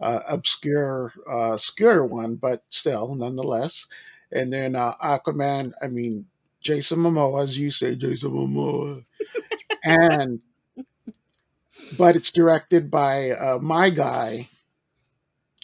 uh, 0.00 0.20
obscure, 0.28 1.12
uh, 1.30 1.52
obscure 1.54 2.04
one, 2.06 2.36
but 2.36 2.64
still 2.70 3.14
nonetheless. 3.14 3.86
And 4.32 4.52
then 4.52 4.76
uh, 4.76 4.94
Aquaman. 5.02 5.72
I 5.82 5.88
mean, 5.88 6.26
Jason 6.60 6.98
Momoa, 7.00 7.42
as 7.44 7.58
you 7.58 7.70
say, 7.70 7.96
Jason 7.96 8.30
Momoa, 8.32 9.04
and 9.84 10.40
but 11.96 12.16
it's 12.16 12.32
directed 12.32 12.90
by 12.90 13.30
uh, 13.32 13.58
my 13.60 13.90
guy, 13.90 14.48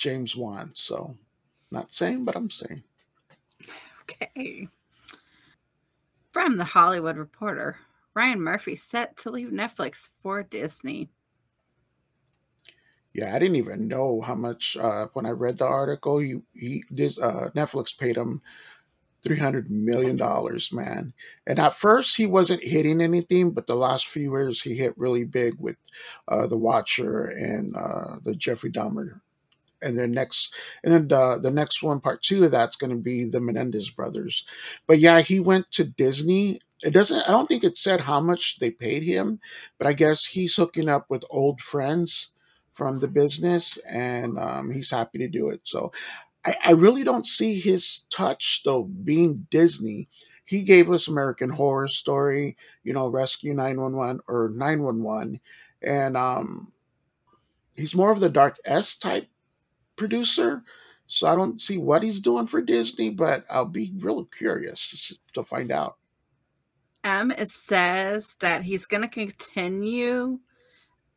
James 0.01 0.35
Wan. 0.35 0.71
So, 0.75 1.15
not 1.71 1.93
saying, 1.93 2.25
but 2.25 2.35
I'm 2.35 2.51
saying. 2.51 2.83
Okay. 4.03 4.67
From 6.33 6.57
the 6.57 6.65
Hollywood 6.65 7.17
Reporter, 7.17 7.77
Ryan 8.15 8.41
Murphy 8.41 8.75
set 8.75 9.17
to 9.19 9.31
leave 9.31 9.51
Netflix 9.51 10.09
for 10.23 10.43
Disney. 10.43 11.11
Yeah, 13.13 13.35
I 13.35 13.39
didn't 13.39 13.57
even 13.57 13.89
know 13.89 14.21
how 14.21 14.35
much 14.35 14.77
uh, 14.77 15.07
when 15.13 15.27
I 15.27 15.31
read 15.31 15.59
the 15.59 15.67
article. 15.67 16.19
He, 16.19 16.41
he 16.55 16.85
this 16.91 17.19
uh, 17.19 17.51
Netflix 17.55 17.97
paid 17.97 18.17
him 18.17 18.41
three 19.23 19.37
hundred 19.37 19.71
million 19.71 20.17
dollars, 20.17 20.73
man. 20.73 21.13
And 21.47 21.59
at 21.59 21.75
first 21.75 22.17
he 22.17 22.27
wasn't 22.27 22.65
hitting 22.65 23.01
anything, 23.01 23.51
but 23.51 23.67
the 23.67 23.75
last 23.75 24.07
few 24.07 24.31
years 24.31 24.63
he 24.63 24.75
hit 24.75 24.97
really 24.97 25.25
big 25.25 25.55
with 25.59 25.77
uh, 26.29 26.47
the 26.47 26.57
Watcher 26.57 27.27
and 27.27 27.77
uh, 27.77 28.17
the 28.23 28.35
Jeffrey 28.35 28.71
Dahmer. 28.71 29.21
And 29.83 29.99
then 29.99 30.13
next, 30.13 30.55
and 30.85 30.93
then 30.93 31.09
the 31.09 31.39
the 31.41 31.51
next 31.51 31.83
one, 31.83 32.01
part 32.01 32.23
two 32.23 32.45
of 32.45 32.51
that's 32.51 32.77
going 32.77 32.91
to 32.91 32.97
be 32.97 33.25
the 33.25 33.41
Menendez 33.41 33.91
brothers. 33.91 34.47
But 34.87 34.99
yeah, 34.99 35.21
he 35.21 35.41
went 35.41 35.71
to 35.73 35.85
Disney. 35.85 36.61
It 36.83 36.91
doesn't. 36.91 37.29
I 37.29 37.31
don't 37.31 37.47
think 37.47 37.65
it 37.65 37.79
said 37.79 38.01
how 38.01 38.21
much 38.21 38.59
they 38.59 38.71
paid 38.71 39.03
him, 39.03 39.41
but 39.79 39.87
I 39.87 39.93
guess 39.93 40.27
he's 40.27 40.57
hooking 40.57 40.89
up 40.89 41.07
with 41.09 41.25
old 41.31 41.61
friends 41.61 42.31
from 42.73 42.99
the 42.99 43.09
business, 43.09 43.79
and 43.91 44.39
um, 44.39 44.71
he's 44.71 44.91
happy 44.91 45.19
to 45.19 45.29
do 45.29 45.51
it. 45.51 45.61
So 45.65 45.93
I, 46.45 46.57
I 46.67 46.71
really 46.73 47.05
don't 47.05 47.27
see 47.27 47.61
his 47.61 48.05
touch 48.11 48.63
though 48.65 48.85
being 48.85 49.47
Disney. 49.51 50.09
He 50.45 50.63
gave 50.63 50.91
us 50.91 51.07
American 51.07 51.51
Horror 51.51 51.89
Story, 51.89 52.57
you 52.83 52.93
know, 52.93 53.07
Rescue 53.07 53.55
911 53.55 54.21
or 54.27 54.51
911, 54.53 55.41
and 55.83 56.17
um, 56.17 56.73
he's 57.77 57.95
more 57.95 58.11
of 58.11 58.21
the 58.21 58.29
Dark 58.29 58.57
S 58.65 58.97
type 58.97 59.29
producer. 60.01 60.65
So 61.07 61.29
I 61.29 61.37
don't 61.37 61.61
see 61.61 61.77
what 61.77 62.03
he's 62.03 62.21
doing 62.21 62.47
for 62.47 62.63
Disney, 62.63 63.11
but 63.11 63.45
I'll 63.51 63.67
be 63.67 63.93
real 63.99 64.25
curious 64.25 65.15
to 65.35 65.43
find 65.43 65.71
out. 65.71 65.97
Um, 67.05 67.31
it 67.31 67.51
says 67.51 68.35
that 68.41 68.63
he's 68.63 68.87
going 68.87 69.03
to 69.03 69.09
continue 69.09 70.41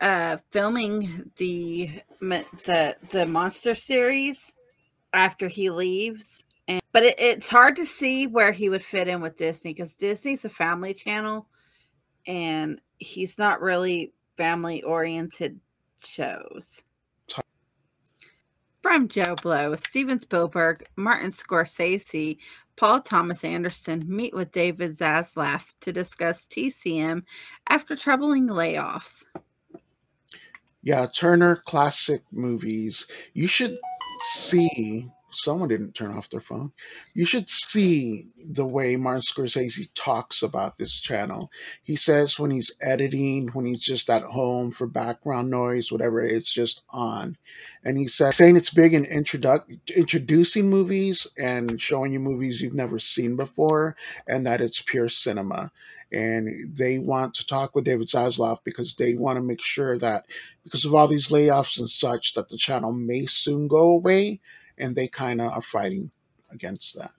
uh 0.01 0.37
filming 0.51 1.31
the 1.37 1.89
the 2.19 2.95
the 3.11 3.25
monster 3.27 3.75
series 3.75 4.51
after 5.13 5.47
he 5.47 5.69
leaves 5.69 6.43
and 6.67 6.81
but 6.91 7.03
it, 7.03 7.15
it's 7.19 7.47
hard 7.47 7.75
to 7.75 7.85
see 7.85 8.25
where 8.25 8.51
he 8.51 8.69
would 8.69 8.83
fit 8.83 9.07
in 9.07 9.21
with 9.21 9.37
disney 9.37 9.71
because 9.71 9.95
disney's 9.95 10.43
a 10.45 10.49
family 10.49 10.95
channel 10.95 11.47
and 12.25 12.81
he's 12.97 13.37
not 13.37 13.61
really 13.61 14.11
family 14.35 14.81
oriented 14.81 15.59
shows 16.03 16.81
from 18.83 19.07
JoBlo, 19.07 19.79
Steven 19.79 20.19
Spielberg, 20.19 20.85
Martin 20.97 21.31
Scorsese, 21.31 22.37
Paul 22.75 22.99
Thomas 22.99 23.43
Anderson 23.45 24.03
meet 24.05 24.33
with 24.33 24.51
David 24.51 24.97
Zaslav 24.97 25.63
to 25.79 25.93
discuss 25.93 26.45
TCM 26.47 27.23
after 27.69 27.95
troubling 27.95 28.49
layoffs. 28.49 29.23
Yeah, 30.81 31.07
Turner 31.15 31.55
Classic 31.65 32.21
Movies. 32.33 33.07
You 33.33 33.47
should 33.47 33.79
see 34.33 35.09
someone 35.35 35.69
didn't 35.69 35.93
turn 35.93 36.15
off 36.15 36.29
their 36.29 36.41
phone. 36.41 36.71
You 37.13 37.25
should 37.25 37.49
see 37.49 38.31
the 38.37 38.65
way 38.65 38.95
Martin 38.95 39.23
Scorsese 39.23 39.89
talks 39.95 40.41
about 40.41 40.77
this 40.77 40.99
channel. 40.99 41.51
He 41.83 41.95
says 41.95 42.39
when 42.39 42.51
he's 42.51 42.71
editing, 42.81 43.47
when 43.49 43.65
he's 43.65 43.81
just 43.81 44.09
at 44.09 44.21
home 44.21 44.71
for 44.71 44.87
background 44.87 45.49
noise, 45.49 45.91
whatever, 45.91 46.21
it's 46.21 46.53
just 46.53 46.83
on. 46.89 47.37
And 47.83 47.97
he 47.97 48.07
says 48.07 48.35
saying 48.35 48.55
it's 48.55 48.69
big 48.69 48.93
in 48.93 49.05
introduc- 49.05 49.79
introducing 49.95 50.69
movies 50.69 51.27
and 51.37 51.81
showing 51.81 52.13
you 52.13 52.19
movies 52.19 52.61
you've 52.61 52.73
never 52.73 52.99
seen 52.99 53.35
before, 53.35 53.95
and 54.27 54.45
that 54.45 54.61
it's 54.61 54.81
pure 54.81 55.09
cinema. 55.09 55.71
And 56.11 56.75
they 56.77 56.99
want 56.99 57.33
to 57.35 57.47
talk 57.47 57.73
with 57.73 57.85
David 57.85 58.07
Zaslav 58.07 58.59
because 58.63 58.93
they 58.95 59.15
want 59.15 59.37
to 59.37 59.41
make 59.41 59.63
sure 59.63 59.97
that 59.97 60.27
because 60.63 60.85
of 60.85 60.93
all 60.93 61.07
these 61.07 61.29
layoffs 61.29 61.79
and 61.79 61.89
such, 61.89 62.35
that 62.35 62.49
the 62.49 62.57
channel 62.57 62.91
may 62.91 63.25
soon 63.25 63.67
go 63.67 63.89
away 63.89 64.39
and 64.77 64.95
they 64.95 65.07
kind 65.07 65.41
of 65.41 65.51
are 65.51 65.61
fighting 65.61 66.11
against 66.51 66.97
that. 66.97 67.11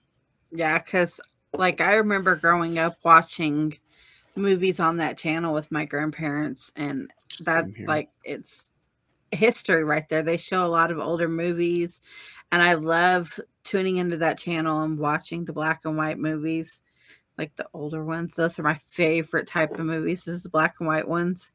Yeah, 0.51 0.77
because 0.79 1.19
like 1.53 1.81
I 1.81 1.93
remember 1.93 2.35
growing 2.35 2.77
up 2.77 2.97
watching 3.03 3.77
movies 4.35 4.79
on 4.79 4.97
that 4.97 5.17
channel 5.17 5.53
with 5.53 5.71
my 5.71 5.85
grandparents, 5.85 6.71
and 6.75 7.11
that 7.41 7.65
like 7.85 8.09
it's 8.23 8.71
history 9.31 9.83
right 9.83 10.07
there. 10.09 10.23
They 10.23 10.37
show 10.37 10.65
a 10.65 10.67
lot 10.67 10.91
of 10.91 10.99
older 10.99 11.27
movies, 11.27 12.01
and 12.51 12.61
I 12.61 12.75
love 12.75 13.39
tuning 13.63 13.97
into 13.97 14.17
that 14.17 14.37
channel 14.37 14.81
and 14.81 14.97
watching 14.97 15.45
the 15.45 15.53
black 15.53 15.81
and 15.85 15.97
white 15.97 16.19
movies, 16.19 16.81
like 17.37 17.55
the 17.55 17.67
older 17.73 18.03
ones. 18.03 18.35
Those 18.35 18.59
are 18.59 18.63
my 18.63 18.79
favorite 18.89 19.47
type 19.47 19.77
of 19.77 19.85
movies. 19.85 20.27
Is 20.27 20.43
the 20.43 20.49
black 20.49 20.75
and 20.79 20.87
white 20.87 21.07
ones. 21.07 21.51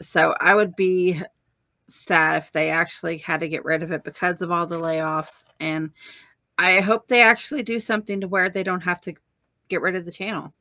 So 0.00 0.34
I 0.40 0.54
would 0.54 0.74
be 0.74 1.20
sad 1.94 2.42
if 2.42 2.52
they 2.52 2.70
actually 2.70 3.18
had 3.18 3.40
to 3.40 3.48
get 3.48 3.64
rid 3.64 3.82
of 3.82 3.92
it 3.92 4.04
because 4.04 4.42
of 4.42 4.50
all 4.50 4.66
the 4.66 4.76
layoffs. 4.76 5.44
And 5.60 5.90
I 6.58 6.80
hope 6.80 7.08
they 7.08 7.22
actually 7.22 7.62
do 7.62 7.80
something 7.80 8.20
to 8.20 8.28
where 8.28 8.48
they 8.48 8.62
don't 8.62 8.82
have 8.82 9.00
to 9.02 9.14
get 9.68 9.80
rid 9.80 9.96
of 9.96 10.04
the 10.04 10.12
channel. 10.12 10.52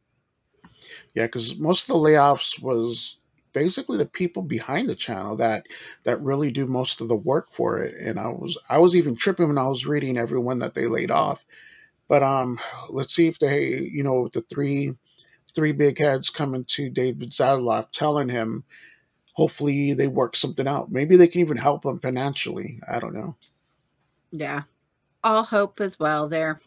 Yeah, 1.13 1.25
because 1.25 1.57
most 1.57 1.83
of 1.83 1.87
the 1.87 1.93
layoffs 2.09 2.61
was 2.61 3.17
basically 3.53 3.97
the 3.97 4.05
people 4.05 4.41
behind 4.41 4.89
the 4.89 4.95
channel 4.95 5.35
that 5.35 5.65
that 6.03 6.21
really 6.21 6.51
do 6.51 6.65
most 6.65 7.01
of 7.01 7.09
the 7.09 7.15
work 7.15 7.49
for 7.51 7.79
it. 7.79 7.95
And 7.99 8.19
I 8.19 8.27
was 8.27 8.57
I 8.69 8.77
was 8.77 8.95
even 8.95 9.15
tripping 9.15 9.47
when 9.47 9.57
I 9.57 9.67
was 9.67 9.85
reading 9.85 10.17
everyone 10.17 10.59
that 10.59 10.73
they 10.73 10.87
laid 10.87 11.11
off. 11.11 11.43
But 12.07 12.23
um, 12.23 12.59
let's 12.89 13.15
see 13.15 13.27
if 13.27 13.39
they, 13.39 13.89
you 13.91 14.03
know, 14.03 14.27
the 14.29 14.41
three 14.41 14.95
three 15.53 15.71
big 15.71 15.97
heads 15.97 16.29
coming 16.29 16.65
to 16.65 16.89
David 16.89 17.31
Zaslav 17.31 17.91
telling 17.91 18.29
him 18.29 18.63
hopefully 19.33 19.93
they 19.93 20.07
work 20.07 20.35
something 20.35 20.67
out. 20.67 20.91
Maybe 20.91 21.15
they 21.15 21.27
can 21.27 21.41
even 21.41 21.57
help 21.57 21.85
him 21.85 21.99
financially. 21.99 22.79
I 22.89 22.99
don't 22.99 23.13
know. 23.13 23.35
Yeah. 24.31 24.63
All 25.23 25.43
hope 25.43 25.79
as 25.79 25.99
well 25.99 26.27
there. 26.27 26.59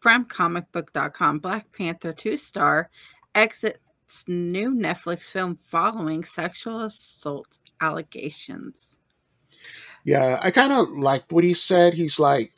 From 0.00 0.26
comicbook.com, 0.26 1.40
Black 1.40 1.72
Panther 1.72 2.12
2 2.12 2.36
star 2.36 2.90
exits 3.34 3.78
new 4.26 4.74
Netflix 4.74 5.22
film 5.22 5.58
following 5.66 6.24
sexual 6.24 6.82
assault 6.82 7.58
allegations. 7.80 8.96
Yeah, 10.04 10.38
I 10.40 10.50
kind 10.50 10.72
of 10.72 10.88
liked 10.90 11.32
what 11.32 11.44
he 11.44 11.54
said. 11.54 11.94
He's 11.94 12.18
like, 12.18 12.52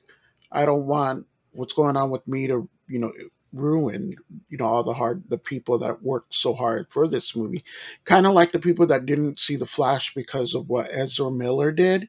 I 0.53 0.65
don't 0.65 0.87
want 0.87 1.27
what's 1.53 1.75
going 1.75 1.97
on 1.97 2.11
with 2.11 2.27
me 2.29 2.47
to, 2.47 2.69
you 2.89 2.99
know, 2.99 3.13
ruin 3.53 4.15
you 4.49 4.57
know 4.57 4.65
all 4.65 4.85
the 4.85 4.93
hard 4.93 5.23
the 5.29 5.39
people 5.39 5.77
that 5.79 6.03
worked 6.03 6.35
so 6.35 6.55
hard 6.55 6.87
for 6.91 7.09
this 7.09 7.35
movie 7.35 7.65
kind 8.05 8.27
of 8.27 8.33
like 8.33 8.53
the 8.53 8.59
people 8.59 8.87
that 8.87 9.07
didn't 9.07 9.41
see 9.41 9.57
the 9.57 9.67
flash 9.67 10.15
because 10.15 10.55
of 10.55 10.69
what 10.69 10.89
ezra 10.93 11.31
miller 11.31 11.73
did 11.73 12.09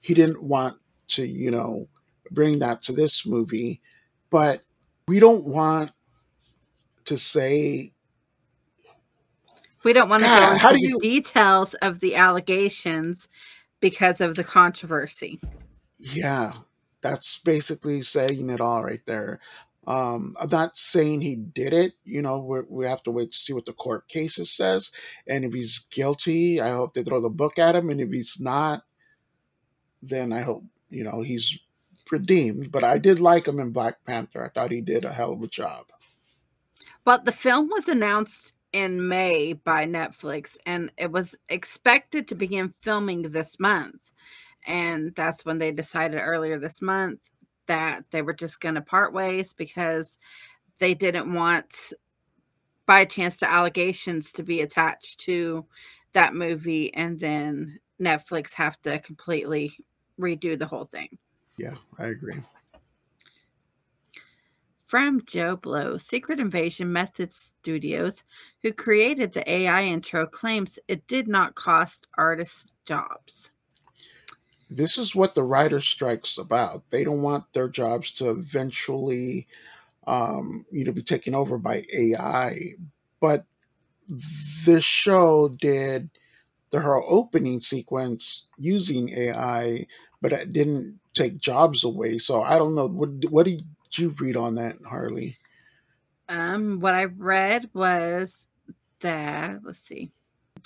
he 0.00 0.14
didn't 0.14 0.42
want 0.42 0.76
to 1.08 1.26
you 1.26 1.50
know 1.50 1.88
bring 2.30 2.60
that 2.60 2.82
to 2.82 2.92
this 2.92 3.26
movie 3.26 3.80
but 4.30 4.64
we 5.08 5.18
don't 5.18 5.44
want 5.44 5.90
to 7.04 7.16
say 7.16 7.92
we 9.86 9.92
don't 9.92 10.08
want 10.08 10.22
to 10.24 10.28
God, 10.28 10.50
go 10.50 10.58
how 10.58 10.72
do 10.72 10.78
you- 10.80 10.98
details 11.00 11.74
of 11.74 12.00
the 12.00 12.16
allegations 12.16 13.28
because 13.80 14.20
of 14.20 14.34
the 14.34 14.42
controversy. 14.42 15.40
Yeah, 15.96 16.54
that's 17.02 17.38
basically 17.38 18.02
saying 18.02 18.50
it 18.50 18.60
all 18.60 18.82
right 18.82 19.00
there. 19.06 19.38
Um, 19.86 20.34
I'm 20.40 20.48
not 20.50 20.76
saying 20.76 21.20
he 21.20 21.36
did 21.36 21.72
it. 21.72 21.92
You 22.04 22.22
know, 22.22 22.38
we 22.38 22.60
we 22.68 22.86
have 22.86 23.02
to 23.04 23.10
wait 23.10 23.32
to 23.32 23.38
see 23.38 23.52
what 23.52 23.66
the 23.66 23.72
court 23.72 24.08
cases 24.08 24.50
says, 24.50 24.90
and 25.26 25.44
if 25.44 25.52
he's 25.52 25.86
guilty, 25.90 26.60
I 26.60 26.70
hope 26.70 26.94
they 26.94 27.04
throw 27.04 27.20
the 27.20 27.28
book 27.30 27.58
at 27.58 27.76
him, 27.76 27.90
and 27.90 28.00
if 28.00 28.10
he's 28.10 28.40
not, 28.40 28.82
then 30.02 30.32
I 30.32 30.40
hope 30.40 30.64
you 30.90 31.04
know 31.04 31.20
he's 31.20 31.58
redeemed. 32.10 32.72
But 32.72 32.84
I 32.84 32.98
did 32.98 33.20
like 33.20 33.46
him 33.46 33.60
in 33.60 33.70
Black 33.70 34.04
Panther. 34.04 34.44
I 34.44 34.48
thought 34.48 34.72
he 34.72 34.80
did 34.80 35.04
a 35.04 35.12
hell 35.12 35.32
of 35.32 35.42
a 35.42 35.48
job. 35.48 35.86
Well, 37.04 37.20
the 37.22 37.32
film 37.32 37.68
was 37.68 37.86
announced 37.86 38.52
in 38.72 39.08
May 39.08 39.52
by 39.52 39.86
Netflix 39.86 40.56
and 40.66 40.90
it 40.98 41.10
was 41.10 41.36
expected 41.48 42.28
to 42.28 42.34
begin 42.34 42.74
filming 42.82 43.22
this 43.22 43.58
month. 43.60 44.12
And 44.66 45.14
that's 45.14 45.44
when 45.44 45.58
they 45.58 45.70
decided 45.70 46.18
earlier 46.18 46.58
this 46.58 46.82
month 46.82 47.20
that 47.66 48.04
they 48.10 48.22
were 48.22 48.34
just 48.34 48.60
going 48.60 48.74
to 48.76 48.80
part 48.80 49.12
ways 49.12 49.52
because 49.52 50.18
they 50.78 50.94
didn't 50.94 51.32
want, 51.32 51.74
by 52.86 53.04
chance, 53.04 53.36
the 53.36 53.50
allegations 53.50 54.32
to 54.32 54.42
be 54.42 54.60
attached 54.60 55.20
to 55.20 55.64
that 56.12 56.34
movie 56.34 56.92
and 56.94 57.18
then 57.20 57.78
Netflix 58.00 58.52
have 58.54 58.80
to 58.82 58.98
completely 59.00 59.72
redo 60.18 60.58
the 60.58 60.66
whole 60.66 60.84
thing. 60.84 61.18
Yeah, 61.58 61.74
I 61.98 62.06
agree. 62.06 62.40
From 64.84 65.22
JoBlo, 65.22 66.00
Secret 66.00 66.38
Invasion 66.38 66.92
Method 66.92 67.32
Studios, 67.32 68.22
who 68.62 68.72
created 68.72 69.32
the 69.32 69.50
AI 69.50 69.82
intro, 69.82 70.26
claims 70.26 70.78
it 70.86 71.08
did 71.08 71.26
not 71.26 71.56
cost 71.56 72.06
artists 72.16 72.72
jobs. 72.84 73.50
This 74.68 74.98
is 74.98 75.14
what 75.14 75.34
the 75.34 75.42
writer 75.44 75.80
strike's 75.80 76.38
about. 76.38 76.82
They 76.90 77.04
don't 77.04 77.22
want 77.22 77.52
their 77.52 77.68
jobs 77.68 78.10
to 78.12 78.30
eventually, 78.30 79.46
um, 80.06 80.66
you 80.70 80.84
know, 80.84 80.92
be 80.92 81.02
taken 81.02 81.34
over 81.34 81.58
by 81.58 81.84
AI. 81.92 82.74
But 83.20 83.44
this 84.64 84.84
show 84.84 85.48
did 85.48 86.10
the 86.70 86.80
her 86.80 87.02
opening 87.02 87.60
sequence 87.60 88.46
using 88.58 89.10
AI, 89.10 89.86
but 90.20 90.32
it 90.32 90.52
didn't 90.52 90.98
take 91.14 91.38
jobs 91.38 91.84
away. 91.84 92.18
So 92.18 92.42
I 92.42 92.58
don't 92.58 92.74
know. 92.74 92.86
What 92.88 93.10
what 93.30 93.46
did 93.46 93.64
you 93.92 94.14
read 94.18 94.36
on 94.36 94.56
that, 94.56 94.76
Harley? 94.84 95.38
Um, 96.28 96.80
what 96.80 96.94
I 96.94 97.04
read 97.04 97.70
was 97.72 98.46
that 99.00 99.60
let's 99.64 99.78
see, 99.78 100.10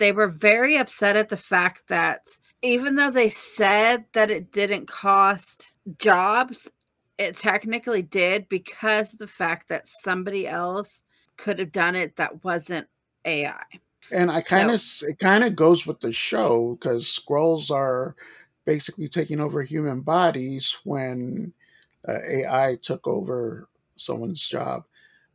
they 0.00 0.12
were 0.12 0.28
very 0.28 0.78
upset 0.78 1.14
at 1.14 1.28
the 1.28 1.36
fact 1.36 1.84
that 1.88 2.22
even 2.62 2.96
though 2.96 3.10
they 3.10 3.28
said 3.28 4.06
that 4.14 4.30
it 4.30 4.50
didn't 4.50 4.88
cost 4.88 5.72
jobs, 5.98 6.70
it 7.18 7.36
technically 7.36 8.02
did 8.02 8.48
because 8.48 9.12
of 9.12 9.18
the 9.18 9.26
fact 9.26 9.68
that 9.68 9.86
somebody 9.86 10.48
else 10.48 11.04
could 11.36 11.58
have 11.58 11.70
done 11.70 11.94
it 11.94 12.16
that 12.16 12.42
wasn't 12.42 12.88
AI. 13.26 13.62
And 14.10 14.30
I 14.30 14.40
kind 14.40 14.70
of 14.70 14.82
it 15.02 15.18
kind 15.18 15.44
of 15.44 15.54
goes 15.54 15.86
with 15.86 16.00
the 16.00 16.12
show 16.12 16.78
because 16.80 17.04
Skrulls 17.04 17.70
are 17.70 18.16
basically 18.64 19.06
taking 19.06 19.38
over 19.38 19.62
human 19.62 20.00
bodies 20.00 20.78
when 20.84 21.52
uh, 22.08 22.18
AI 22.26 22.78
took 22.82 23.06
over 23.06 23.68
someone's 23.96 24.46
job. 24.46 24.84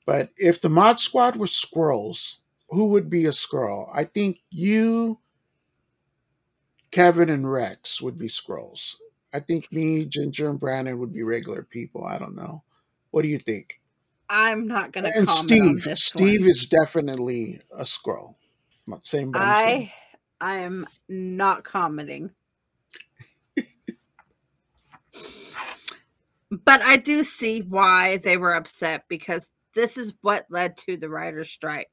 But 0.07 0.31
if 0.37 0.59
the 0.59 0.69
mod 0.69 0.99
squad 0.99 1.35
were 1.35 1.45
Skrulls, 1.45 2.37
who 2.69 2.89
would 2.89 3.09
be 3.09 3.25
a 3.25 3.31
Skrull? 3.31 3.89
I 3.93 4.03
think 4.03 4.39
you, 4.49 5.19
Kevin, 6.91 7.29
and 7.29 7.51
Rex 7.51 8.01
would 8.01 8.17
be 8.17 8.27
Skrulls. 8.27 8.95
I 9.33 9.39
think 9.39 9.71
me, 9.71 10.05
Ginger, 10.05 10.49
and 10.49 10.59
Brandon 10.59 10.99
would 10.99 11.13
be 11.13 11.23
regular 11.23 11.63
people. 11.63 12.05
I 12.05 12.17
don't 12.17 12.35
know. 12.35 12.63
What 13.11 13.23
do 13.23 13.27
you 13.27 13.39
think? 13.39 13.81
I'm 14.29 14.67
not 14.67 14.91
going 14.91 15.03
to 15.03 15.11
comment 15.11 15.29
on 15.29 15.35
Steve, 15.35 15.97
Steve 15.97 16.41
one. 16.41 16.49
is 16.49 16.67
definitely 16.67 17.61
a 17.71 17.83
Skrull. 17.83 18.35
I'm 18.87 18.91
not 18.91 19.07
saying, 19.07 19.31
but 19.31 19.41
I 19.41 19.91
I 20.41 20.57
am 20.57 20.87
not 21.07 21.63
commenting. 21.63 22.31
but 26.51 26.81
I 26.81 26.97
do 26.97 27.23
see 27.23 27.61
why 27.61 28.17
they 28.17 28.37
were 28.37 28.53
upset 28.53 29.05
because 29.07 29.49
this 29.75 29.97
is 29.97 30.13
what 30.21 30.45
led 30.49 30.77
to 30.77 30.97
the 30.97 31.09
writer's 31.09 31.49
strike 31.49 31.89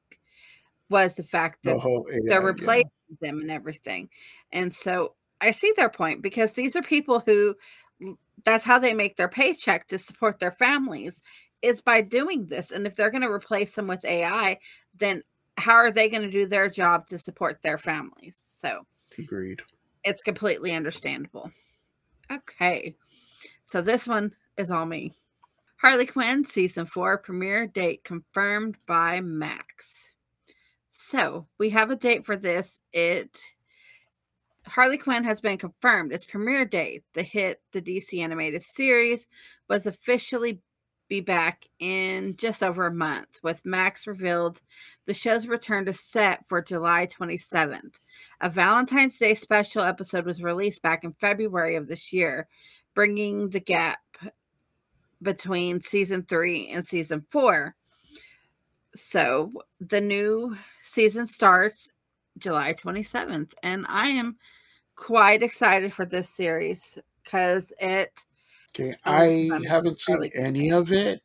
was 0.89 1.15
the 1.15 1.23
fact 1.23 1.63
The 1.63 1.75
that 1.75 1.85
AI, 1.85 2.19
they're 2.25 2.41
yeah. 2.41 2.45
replacing 2.45 2.91
them 3.21 3.39
and 3.39 3.51
everything. 3.51 4.09
And 4.51 4.73
so 4.73 5.15
I 5.41 5.51
see 5.51 5.73
their 5.75 5.89
point 5.89 6.21
because 6.21 6.53
these 6.53 6.75
are 6.75 6.81
people 6.81 7.21
who 7.25 7.55
that's 8.45 8.63
how 8.63 8.79
they 8.79 8.93
make 8.93 9.15
their 9.15 9.29
paycheck 9.29 9.87
to 9.87 9.97
support 9.97 10.39
their 10.39 10.51
families 10.51 11.21
is 11.61 11.81
by 11.81 12.01
doing 12.01 12.45
this. 12.45 12.71
And 12.71 12.85
if 12.85 12.95
they're 12.95 13.11
going 13.11 13.21
to 13.21 13.31
replace 13.31 13.75
them 13.75 13.87
with 13.87 14.03
AI, 14.03 14.57
then 14.95 15.23
how 15.57 15.75
are 15.75 15.91
they 15.91 16.09
going 16.09 16.23
to 16.23 16.31
do 16.31 16.45
their 16.45 16.69
job 16.69 17.07
to 17.07 17.17
support 17.17 17.61
their 17.61 17.77
families? 17.77 18.37
So 18.57 18.85
Agreed. 19.17 19.61
it's 20.03 20.21
completely 20.21 20.73
understandable. 20.73 21.51
Okay. 22.31 22.95
So 23.63 23.81
this 23.81 24.07
one 24.07 24.33
is 24.57 24.71
all 24.71 24.85
me. 24.85 25.13
Harley 25.77 26.05
Quinn 26.05 26.45
season 26.45 26.85
four 26.85 27.17
premiere 27.17 27.67
date 27.67 28.03
confirmed 28.03 28.77
by 28.87 29.21
Max. 29.21 30.09
So 30.95 31.47
we 31.57 31.71
have 31.71 31.89
a 31.89 31.95
date 31.95 32.23
for 32.23 32.35
this. 32.37 32.79
It 32.91 33.35
Harley 34.67 34.99
Quinn 34.99 35.23
has 35.23 35.41
been 35.41 35.57
confirmed. 35.57 36.13
Its 36.13 36.23
premiere 36.23 36.65
date, 36.65 37.03
the 37.15 37.23
hit 37.23 37.61
the 37.71 37.81
DC 37.81 38.21
animated 38.21 38.61
series, 38.61 39.25
was 39.67 39.87
officially 39.87 40.61
be 41.09 41.19
back 41.19 41.67
in 41.79 42.35
just 42.37 42.61
over 42.61 42.85
a 42.85 42.93
month, 42.93 43.39
with 43.41 43.65
Max 43.65 44.05
revealed 44.05 44.61
the 45.07 45.15
show's 45.15 45.47
return 45.47 45.83
to 45.85 45.93
set 45.93 46.45
for 46.45 46.61
July 46.61 47.07
27th. 47.07 47.95
A 48.41 48.49
Valentine's 48.49 49.17
Day 49.17 49.33
special 49.33 49.81
episode 49.81 50.27
was 50.27 50.43
released 50.43 50.83
back 50.83 51.03
in 51.03 51.13
February 51.13 51.75
of 51.75 51.87
this 51.87 52.13
year, 52.13 52.47
bringing 52.93 53.49
the 53.49 53.59
gap 53.59 53.99
between 55.23 55.81
season 55.81 56.21
three 56.21 56.69
and 56.69 56.85
season 56.85 57.25
four. 57.29 57.75
So 58.95 59.51
the 59.79 60.01
new 60.01 60.55
season 60.81 61.25
starts 61.25 61.91
July 62.37 62.73
27th, 62.73 63.53
and 63.63 63.85
I 63.89 64.09
am 64.09 64.37
quite 64.95 65.41
excited 65.41 65.93
for 65.93 66.05
this 66.05 66.29
series 66.29 66.97
because 67.23 67.73
it 67.79 68.25
Okay, 68.75 68.91
um, 69.05 69.51
I 69.51 69.59
haven't 69.67 69.99
seen 69.99 70.15
really 70.15 70.31
any 70.33 70.71
of 70.71 70.91
it. 70.91 71.21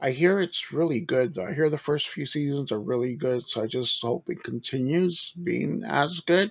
I 0.00 0.10
hear 0.10 0.40
it's 0.40 0.72
really 0.72 1.00
good. 1.00 1.34
though. 1.34 1.44
I 1.44 1.52
hear 1.52 1.68
the 1.68 1.76
first 1.76 2.08
few 2.08 2.24
seasons 2.24 2.72
are 2.72 2.80
really 2.80 3.14
good, 3.14 3.46
so 3.46 3.62
I 3.62 3.66
just 3.66 4.00
hope 4.00 4.30
it 4.30 4.42
continues 4.42 5.34
being 5.42 5.84
as 5.84 6.20
good. 6.20 6.50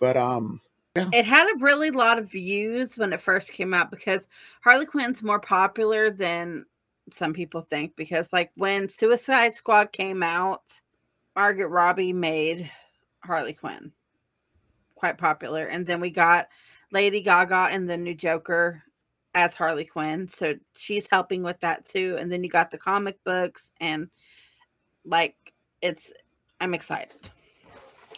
But 0.00 0.16
um, 0.16 0.60
yeah, 0.96 1.08
it 1.12 1.24
had 1.24 1.48
a 1.48 1.58
really 1.58 1.92
lot 1.92 2.18
of 2.18 2.30
views 2.30 2.98
when 2.98 3.12
it 3.12 3.20
first 3.20 3.52
came 3.52 3.74
out 3.74 3.92
because 3.92 4.26
Harley 4.62 4.86
Quinn's 4.86 5.22
more 5.22 5.38
popular 5.38 6.10
than 6.10 6.64
some 7.12 7.32
people 7.32 7.60
think 7.60 7.94
because 7.96 8.32
like 8.32 8.50
when 8.56 8.88
Suicide 8.88 9.54
Squad 9.54 9.92
came 9.92 10.22
out, 10.22 10.62
Margot 11.36 11.66
Robbie 11.66 12.12
made 12.12 12.70
Harley 13.24 13.52
Quinn 13.52 13.92
quite 14.94 15.18
popular 15.18 15.66
and 15.66 15.86
then 15.86 16.00
we 16.00 16.10
got 16.10 16.48
Lady 16.90 17.22
Gaga 17.22 17.68
and 17.70 17.88
the 17.88 17.96
new 17.96 18.14
Joker 18.14 18.82
as 19.34 19.54
Harley 19.54 19.84
Quinn. 19.84 20.26
So 20.28 20.54
she's 20.74 21.06
helping 21.10 21.42
with 21.42 21.60
that 21.60 21.84
too 21.84 22.16
and 22.18 22.30
then 22.30 22.42
you 22.42 22.50
got 22.50 22.70
the 22.70 22.78
comic 22.78 23.22
books 23.24 23.72
and 23.80 24.08
like 25.04 25.36
it's 25.80 26.12
I'm 26.60 26.74
excited. 26.74 27.30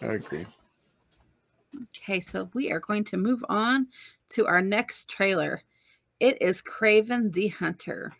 I 0.03 0.07
agree. 0.07 0.47
Okay, 1.97 2.21
so 2.21 2.49
we 2.55 2.73
are 2.73 2.81
going 2.81 3.05
to 3.05 3.17
move 3.17 3.45
on 3.49 3.89
to 4.31 4.47
our 4.47 4.63
next 4.63 5.09
trailer. 5.09 5.63
It 6.19 6.41
is 6.41 6.63
Kraven 6.63 7.33
the 7.33 7.49
Hunter. 7.49 8.13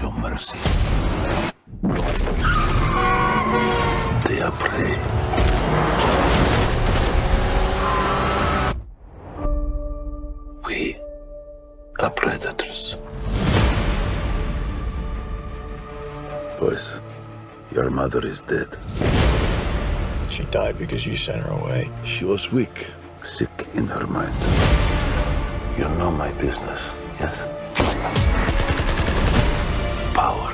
Show 0.00 0.10
mercy. 0.12 0.58
They 4.24 4.40
are 4.40 4.52
prey. 4.52 4.96
We 10.66 10.96
are 11.98 12.10
predators. 12.10 12.96
Boys, 16.58 17.02
your 17.70 17.90
mother 17.90 18.26
is 18.26 18.40
dead. 18.40 18.68
She 20.30 20.44
died 20.44 20.78
because 20.78 21.04
you 21.04 21.18
sent 21.18 21.42
her 21.42 21.50
away. 21.50 21.90
She 22.04 22.24
was 22.24 22.50
weak, 22.50 22.86
sick 23.22 23.68
in 23.74 23.86
her 23.86 24.06
mind. 24.06 24.34
You 25.76 25.84
know 25.98 26.10
my 26.10 26.32
business, 26.32 26.80
yes? 27.18 27.59
Power 30.14 30.52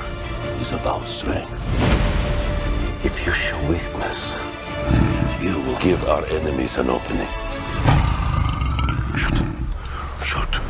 is 0.59 0.71
about 0.71 1.07
strength. 1.07 1.65
If 3.03 3.25
you 3.25 3.33
show 3.33 3.59
weakness, 3.67 4.37
you 5.41 5.59
will 5.61 5.77
give 5.79 6.03
our 6.05 6.25
enemies 6.27 6.77
an 6.77 6.89
opening. 6.89 7.27
Shoot. 9.17 9.39
Shoot. 10.23 10.61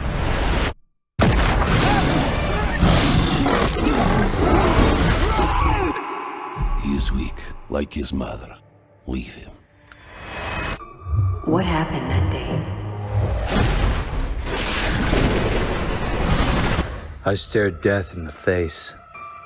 He 6.83 6.95
is 6.95 7.11
weak, 7.11 7.39
like 7.69 7.93
his 7.93 8.13
mother. 8.13 8.57
Leave 9.05 9.35
him. 9.35 9.51
What 11.45 11.65
happened 11.65 12.09
that 12.09 12.31
day? 12.31 12.76
I 17.27 17.33
stared 17.33 17.81
death 17.81 18.15
in 18.15 18.23
the 18.23 18.31
face, 18.31 18.93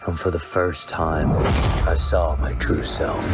and 0.05 0.19
for 0.19 0.29
the 0.29 0.37
first 0.37 0.87
time, 0.87 1.31
I 1.87 1.95
saw 1.95 2.35
my 2.35 2.53
true 2.53 2.83
self. 2.83 3.27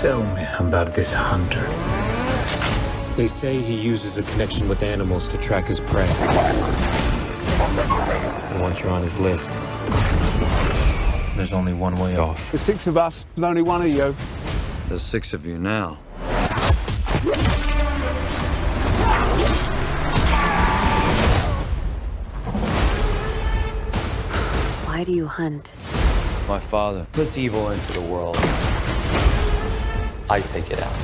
Tell 0.00 0.24
me 0.34 0.46
about 0.58 0.94
this 0.94 1.12
hunter. 1.12 1.60
They 3.16 3.26
say 3.26 3.60
he 3.60 3.78
uses 3.78 4.16
a 4.16 4.22
connection 4.22 4.66
with 4.66 4.82
animals 4.82 5.28
to 5.28 5.36
track 5.36 5.68
his 5.68 5.78
prey. 5.78 6.08
And 8.48 8.62
once 8.62 8.80
you're 8.80 8.92
on 8.92 9.02
his 9.02 9.20
list, 9.20 9.50
there's 11.36 11.52
only 11.52 11.74
one 11.74 11.96
way 11.96 12.16
off. 12.16 12.50
There's 12.50 12.62
six 12.62 12.86
of 12.86 12.96
us, 12.96 13.26
and 13.36 13.44
only 13.44 13.60
one 13.60 13.82
of 13.82 13.88
you. 13.88 14.16
There's 14.88 15.02
six 15.02 15.34
of 15.34 15.44
you 15.44 15.58
now. 15.58 15.98
Why 25.00 25.04
do 25.04 25.12
you 25.12 25.26
hunt? 25.26 25.72
My 26.46 26.60
father 26.60 27.06
puts 27.12 27.38
evil 27.38 27.70
into 27.70 27.90
the 27.94 28.02
world. 28.02 28.36
I 30.28 30.42
take 30.44 30.70
it 30.70 30.78
out. 30.78 30.94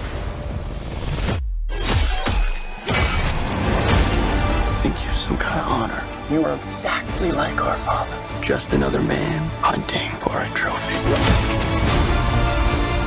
Think 4.83 5.03
you're 5.03 5.15
some 5.15 5.39
kind 5.39 5.59
of 5.59 5.67
honor. 5.67 6.05
You 6.31 6.45
are 6.45 6.55
exactly 6.57 7.33
like 7.33 7.65
our 7.65 7.79
father. 7.79 8.15
Just 8.43 8.75
another 8.75 9.01
man 9.01 9.49
hunting 9.63 10.11
for 10.21 10.43
a 10.43 10.49
trophy. 10.51 10.99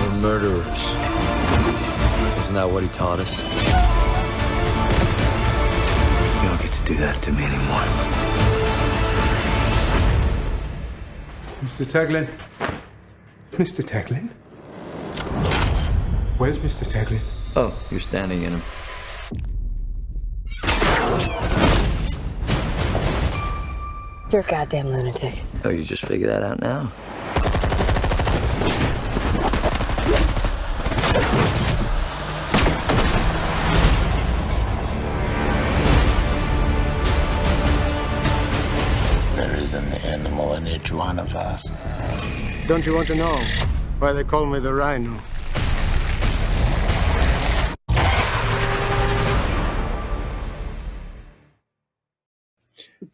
We're 0.02 0.19
murderers. 0.19 0.65
Isn't 2.39 2.56
that 2.56 2.67
what 2.67 2.82
he 2.82 2.89
taught 2.89 3.19
us? 3.19 3.30
You 6.41 6.49
don't 6.49 6.60
get 6.60 6.73
to 6.73 6.84
do 6.84 6.95
that 6.95 7.21
to 7.21 7.32
me 7.32 7.43
anymore. 7.43 8.19
Mr. 11.62 11.86
Taglin. 11.86 12.26
Mr. 13.52 13.84
Taglin? 13.84 14.30
Where's 16.38 16.58
Mr. 16.60 16.88
Taglin? 16.88 17.19
Oh, 17.58 17.78
you're 17.91 18.00
standing 18.00 18.43
in 18.43 18.54
him. 18.54 18.62
You're 24.32 24.41
a 24.41 24.43
goddamn 24.45 24.89
lunatic. 24.89 25.43
Oh, 25.65 25.69
you 25.69 25.84
just 25.84 26.06
figured 26.06 26.30
that 26.30 26.43
out 26.43 26.62
now? 26.62 26.91
Don't 42.70 42.86
you 42.86 42.94
want 42.94 43.08
to 43.08 43.16
know 43.16 43.36
why 43.98 44.14
they 44.14 44.24
call 44.24 44.46
me 44.46 44.60
the 44.60 44.72
Rhino? 44.72 45.18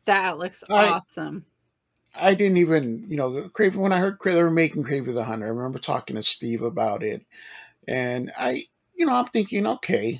That 0.03 0.37
looks 0.37 0.61
I- 0.69 0.89
awesome. 0.89 1.45
I 2.13 2.33
didn't 2.33 2.57
even, 2.57 3.05
you 3.07 3.15
know, 3.15 3.49
Kraven. 3.53 3.75
When 3.77 3.93
I 3.93 3.99
heard 3.99 4.19
Cra- 4.19 4.33
they 4.33 4.43
were 4.43 4.51
making 4.51 4.83
Kraven 4.83 5.13
the 5.13 5.23
Hunter, 5.23 5.45
I 5.45 5.49
remember 5.51 5.79
talking 5.79 6.17
to 6.17 6.21
Steve 6.21 6.61
about 6.61 7.01
it, 7.01 7.25
and 7.87 8.33
I, 8.37 8.65
you 8.93 9.05
know, 9.05 9.13
I'm 9.13 9.27
thinking, 9.27 9.65
okay, 9.65 10.19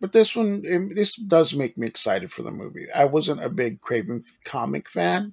but 0.00 0.10
this 0.10 0.34
one, 0.34 0.64
um, 0.74 0.90
this 0.96 1.14
does 1.14 1.54
make 1.54 1.78
me 1.78 1.86
excited 1.86 2.32
for 2.32 2.42
the 2.42 2.50
movie. 2.50 2.86
I 2.92 3.04
wasn't 3.04 3.44
a 3.44 3.48
big 3.48 3.80
Kraven 3.80 4.24
comic 4.44 4.88
fan, 4.88 5.32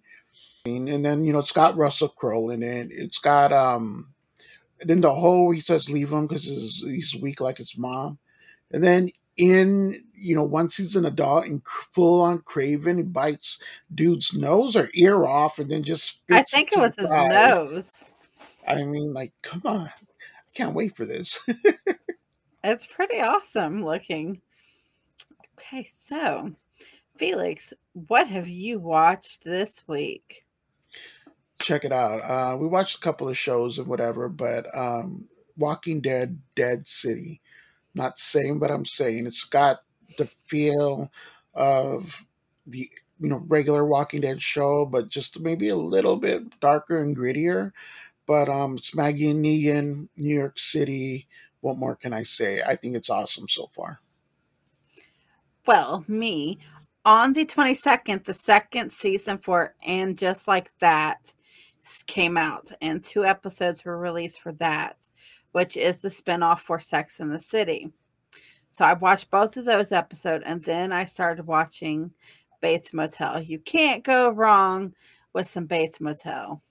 and 0.65 1.06
then 1.06 1.23
you 1.23 1.34
know, 1.34 1.39
it's 1.39 1.51
got 1.51 1.78
Russell 1.78 2.10
Crowe 2.10 2.49
in 2.49 2.63
it. 2.63 2.89
It's 2.91 3.19
got 3.19 3.54
um, 3.54 4.13
then 4.80 5.01
the 5.01 5.13
whole 5.13 5.51
he 5.51 5.60
says 5.60 5.89
leave 5.89 6.12
him 6.12 6.28
because 6.28 6.45
he's, 6.45 6.82
he's 6.82 7.15
weak 7.21 7.41
like 7.41 7.58
his 7.58 7.78
mom, 7.78 8.17
and 8.71 8.84
then 8.84 9.12
in 9.38 9.95
you 10.13 10.34
know 10.36 10.43
once 10.43 10.78
he's 10.78 10.95
an 10.95 11.06
adult 11.06 11.45
and 11.45 11.62
full 11.91 12.21
on 12.21 12.39
Kraven 12.39 12.97
he 12.97 13.04
bites 13.04 13.60
dude's 13.93 14.34
nose 14.34 14.78
or 14.78 14.89
ear 14.93 15.25
off 15.25 15.60
and 15.60 15.69
then 15.69 15.84
just 15.84 16.06
spits. 16.06 16.54
I 16.54 16.58
think 16.58 16.71
it 16.71 16.80
was 16.80 16.95
his 16.95 17.10
side. 17.10 17.32
nose. 17.32 18.06
i 18.65 18.82
mean 18.84 19.13
like 19.13 19.34
come 19.41 19.62
on 19.65 19.89
i 19.89 20.54
can't 20.54 20.73
wait 20.73 20.95
for 20.95 21.06
this 21.06 21.38
It's 22.67 22.88
pretty 22.88 23.21
awesome 23.21 23.86
looking. 23.86 24.41
Okay, 25.56 25.88
so 25.93 26.54
Felix, 27.15 27.73
what 27.93 28.28
have 28.28 28.47
you 28.47 28.80
watched 28.80 29.43
this 29.43 29.84
week? 29.86 30.44
Check 31.60 31.86
it 31.86 31.91
out. 31.91 32.20
Uh 32.20 32.58
we 32.58 32.68
watched 32.68 32.98
a 32.98 33.02
couple 33.02 33.30
of 33.30 33.38
shows 33.38 33.80
and 33.80 33.88
whatever 33.88 34.30
but 34.30 34.65
um 34.76 35.26
walking 35.58 36.02
dead 36.02 36.39
dead 36.56 36.86
city. 36.86 37.41
Not 37.94 38.18
saying 38.20 38.60
but 38.60 38.72
i'm 38.72 38.86
saying. 38.86 39.26
It's 39.26 39.44
got 39.46 39.82
the 40.18 40.26
feel 40.46 41.12
of 41.54 42.24
the 42.68 42.89
you 43.20 43.30
know 43.30 43.44
regular 43.48 43.86
walking 43.86 44.22
dead 44.22 44.41
show 44.41 44.86
but 44.86 45.10
just 45.10 45.39
maybe 45.39 45.70
a 45.70 45.76
little 45.76 46.18
bit 46.18 46.60
darker 46.60 46.98
and 47.00 47.15
grittier. 47.15 47.72
But 48.28 48.50
um 48.50 48.76
it's 48.76 48.96
maggie 48.96 49.30
and 49.30 49.44
negan 49.44 50.08
new 50.18 50.36
york 50.36 50.60
city. 50.60 51.28
What 51.62 51.78
more 51.78 51.96
can 51.96 52.13
i 52.13 52.24
say? 52.24 52.62
I 52.62 52.76
think 52.76 52.96
it's 52.96 53.10
awesome 53.10 53.48
so 53.50 53.70
far. 53.76 54.00
Well, 55.65 56.06
me 56.08 56.60
on 57.06 57.34
the 57.34 57.46
22nd, 57.46 58.24
the 58.24 58.34
second 58.34 58.91
season 58.91 59.38
for 59.38 59.76
And 59.86 60.18
Just 60.18 60.48
Like 60.48 60.72
That 60.80 61.34
came 62.08 62.38
out, 62.38 62.71
and 62.82 63.04
two 63.04 63.26
episodes 63.26 63.84
were 63.86 63.98
released 63.98 64.41
for 64.41 64.52
that, 64.54 65.08
which 65.52 65.78
is 65.78 66.00
the 66.00 66.10
spinoff 66.10 66.60
for 66.60 66.80
Sex 66.80 67.19
in 67.19 67.30
the 67.30 67.39
City. 67.39 67.91
So 68.69 68.84
I 68.84 68.93
watched 68.93 69.32
both 69.32 69.56
of 69.58 69.65
those 69.65 69.91
episodes, 69.91 70.43
and 70.45 70.63
then 70.63 70.91
I 70.91 71.06
started 71.06 71.45
watching 71.48 72.12
Bates 72.62 72.93
Motel. 72.93 73.41
You 73.41 73.60
can't 73.60 74.04
go 74.04 74.30
wrong 74.32 74.93
with 75.34 75.48
some 75.48 75.65
Bates 75.65 76.02
Motel. 76.02 76.62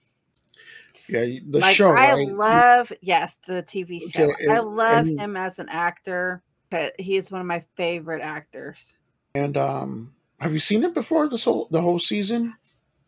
yeah 1.09 1.21
the 1.49 1.59
like 1.61 1.77
show 1.77 1.91
I 1.91 2.13
right 2.13 2.29
love, 2.29 2.93
yes, 3.01 3.39
the 3.47 3.63
TV 3.63 4.01
show. 4.11 4.31
Okay, 4.33 4.49
I 4.49 4.59
love 4.61 5.07
and- 5.07 5.19
him 5.21 5.37
as 5.37 5.59
an 5.59 5.69
actor. 5.69 6.43
But 6.71 6.95
is 6.99 7.31
one 7.31 7.41
of 7.41 7.47
my 7.47 7.63
favorite 7.77 8.21
actors. 8.23 8.97
and 9.37 9.57
um 9.57 10.13
have 10.41 10.53
you 10.53 10.59
seen 10.59 10.83
it 10.83 10.93
before 10.93 11.29
this 11.29 11.45
whole 11.45 11.69
the 11.71 11.81
whole 11.81 12.01
season 12.01 12.53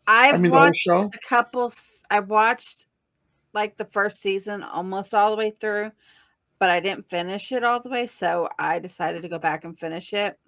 I've 0.07 0.39
mean, 0.39 0.51
watched 0.51 0.87
a 0.87 1.09
couple. 1.27 1.71
I 2.09 2.21
watched 2.21 2.85
like 3.53 3.77
the 3.77 3.85
first 3.85 4.21
season 4.21 4.63
almost 4.63 5.13
all 5.13 5.31
the 5.31 5.37
way 5.37 5.53
through, 5.59 5.91
but 6.59 6.69
I 6.69 6.79
didn't 6.79 7.09
finish 7.09 7.51
it 7.51 7.63
all 7.63 7.81
the 7.81 7.89
way. 7.89 8.07
So 8.07 8.49
I 8.57 8.79
decided 8.79 9.21
to 9.23 9.29
go 9.29 9.39
back 9.39 9.65
and 9.65 9.77
finish 9.77 10.13
it. 10.13 10.39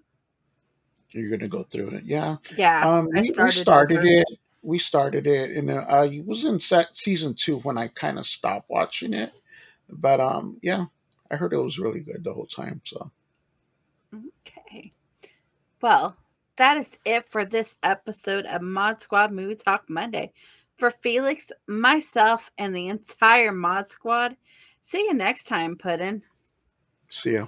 you're 1.11 1.29
gonna 1.29 1.49
go 1.49 1.63
through 1.63 1.89
it 1.89 2.03
yeah 2.03 2.37
Yeah, 2.55 2.87
Um, 2.87 3.09
I 3.15 3.21
we, 3.21 3.21
we 3.21 3.33
started 3.33 3.61
started 3.61 4.05
it. 4.05 4.27
We 4.61 4.77
started 4.77 5.25
it, 5.25 5.51
and 5.51 5.71
uh, 5.71 5.85
uh, 5.89 6.03
it 6.11 6.25
was 6.25 6.43
in 6.43 6.59
se- 6.59 6.87
season 6.91 7.33
two 7.33 7.59
when 7.59 7.77
I 7.77 7.87
kind 7.87 8.19
of 8.19 8.25
stopped 8.25 8.69
watching 8.69 9.13
it. 9.13 9.31
But 9.89 10.19
um, 10.19 10.57
yeah, 10.61 10.85
I 11.31 11.37
heard 11.37 11.53
it 11.53 11.57
was 11.57 11.79
really 11.79 12.01
good 12.01 12.23
the 12.23 12.33
whole 12.33 12.45
time. 12.45 12.81
So 12.85 13.09
Okay. 14.13 14.91
Well, 15.81 16.17
that 16.59 16.77
is 16.77 16.99
it 17.05 17.25
for 17.25 17.45
this 17.45 17.77
episode 17.83 18.45
of 18.45 18.61
Mod 18.61 18.99
Squad 18.99 19.31
Movie 19.31 19.55
Talk 19.55 19.89
Monday. 19.89 20.33
For 20.77 20.91
Felix, 20.91 21.53
myself, 21.67 22.51
and 22.57 22.75
the 22.75 22.89
entire 22.89 23.53
Mod 23.53 23.87
Squad, 23.87 24.35
see 24.81 24.99
you 24.99 25.13
next 25.13 25.45
time, 25.45 25.77
Puddin'. 25.77 26.21
see 27.07 27.33
ya. 27.33 27.47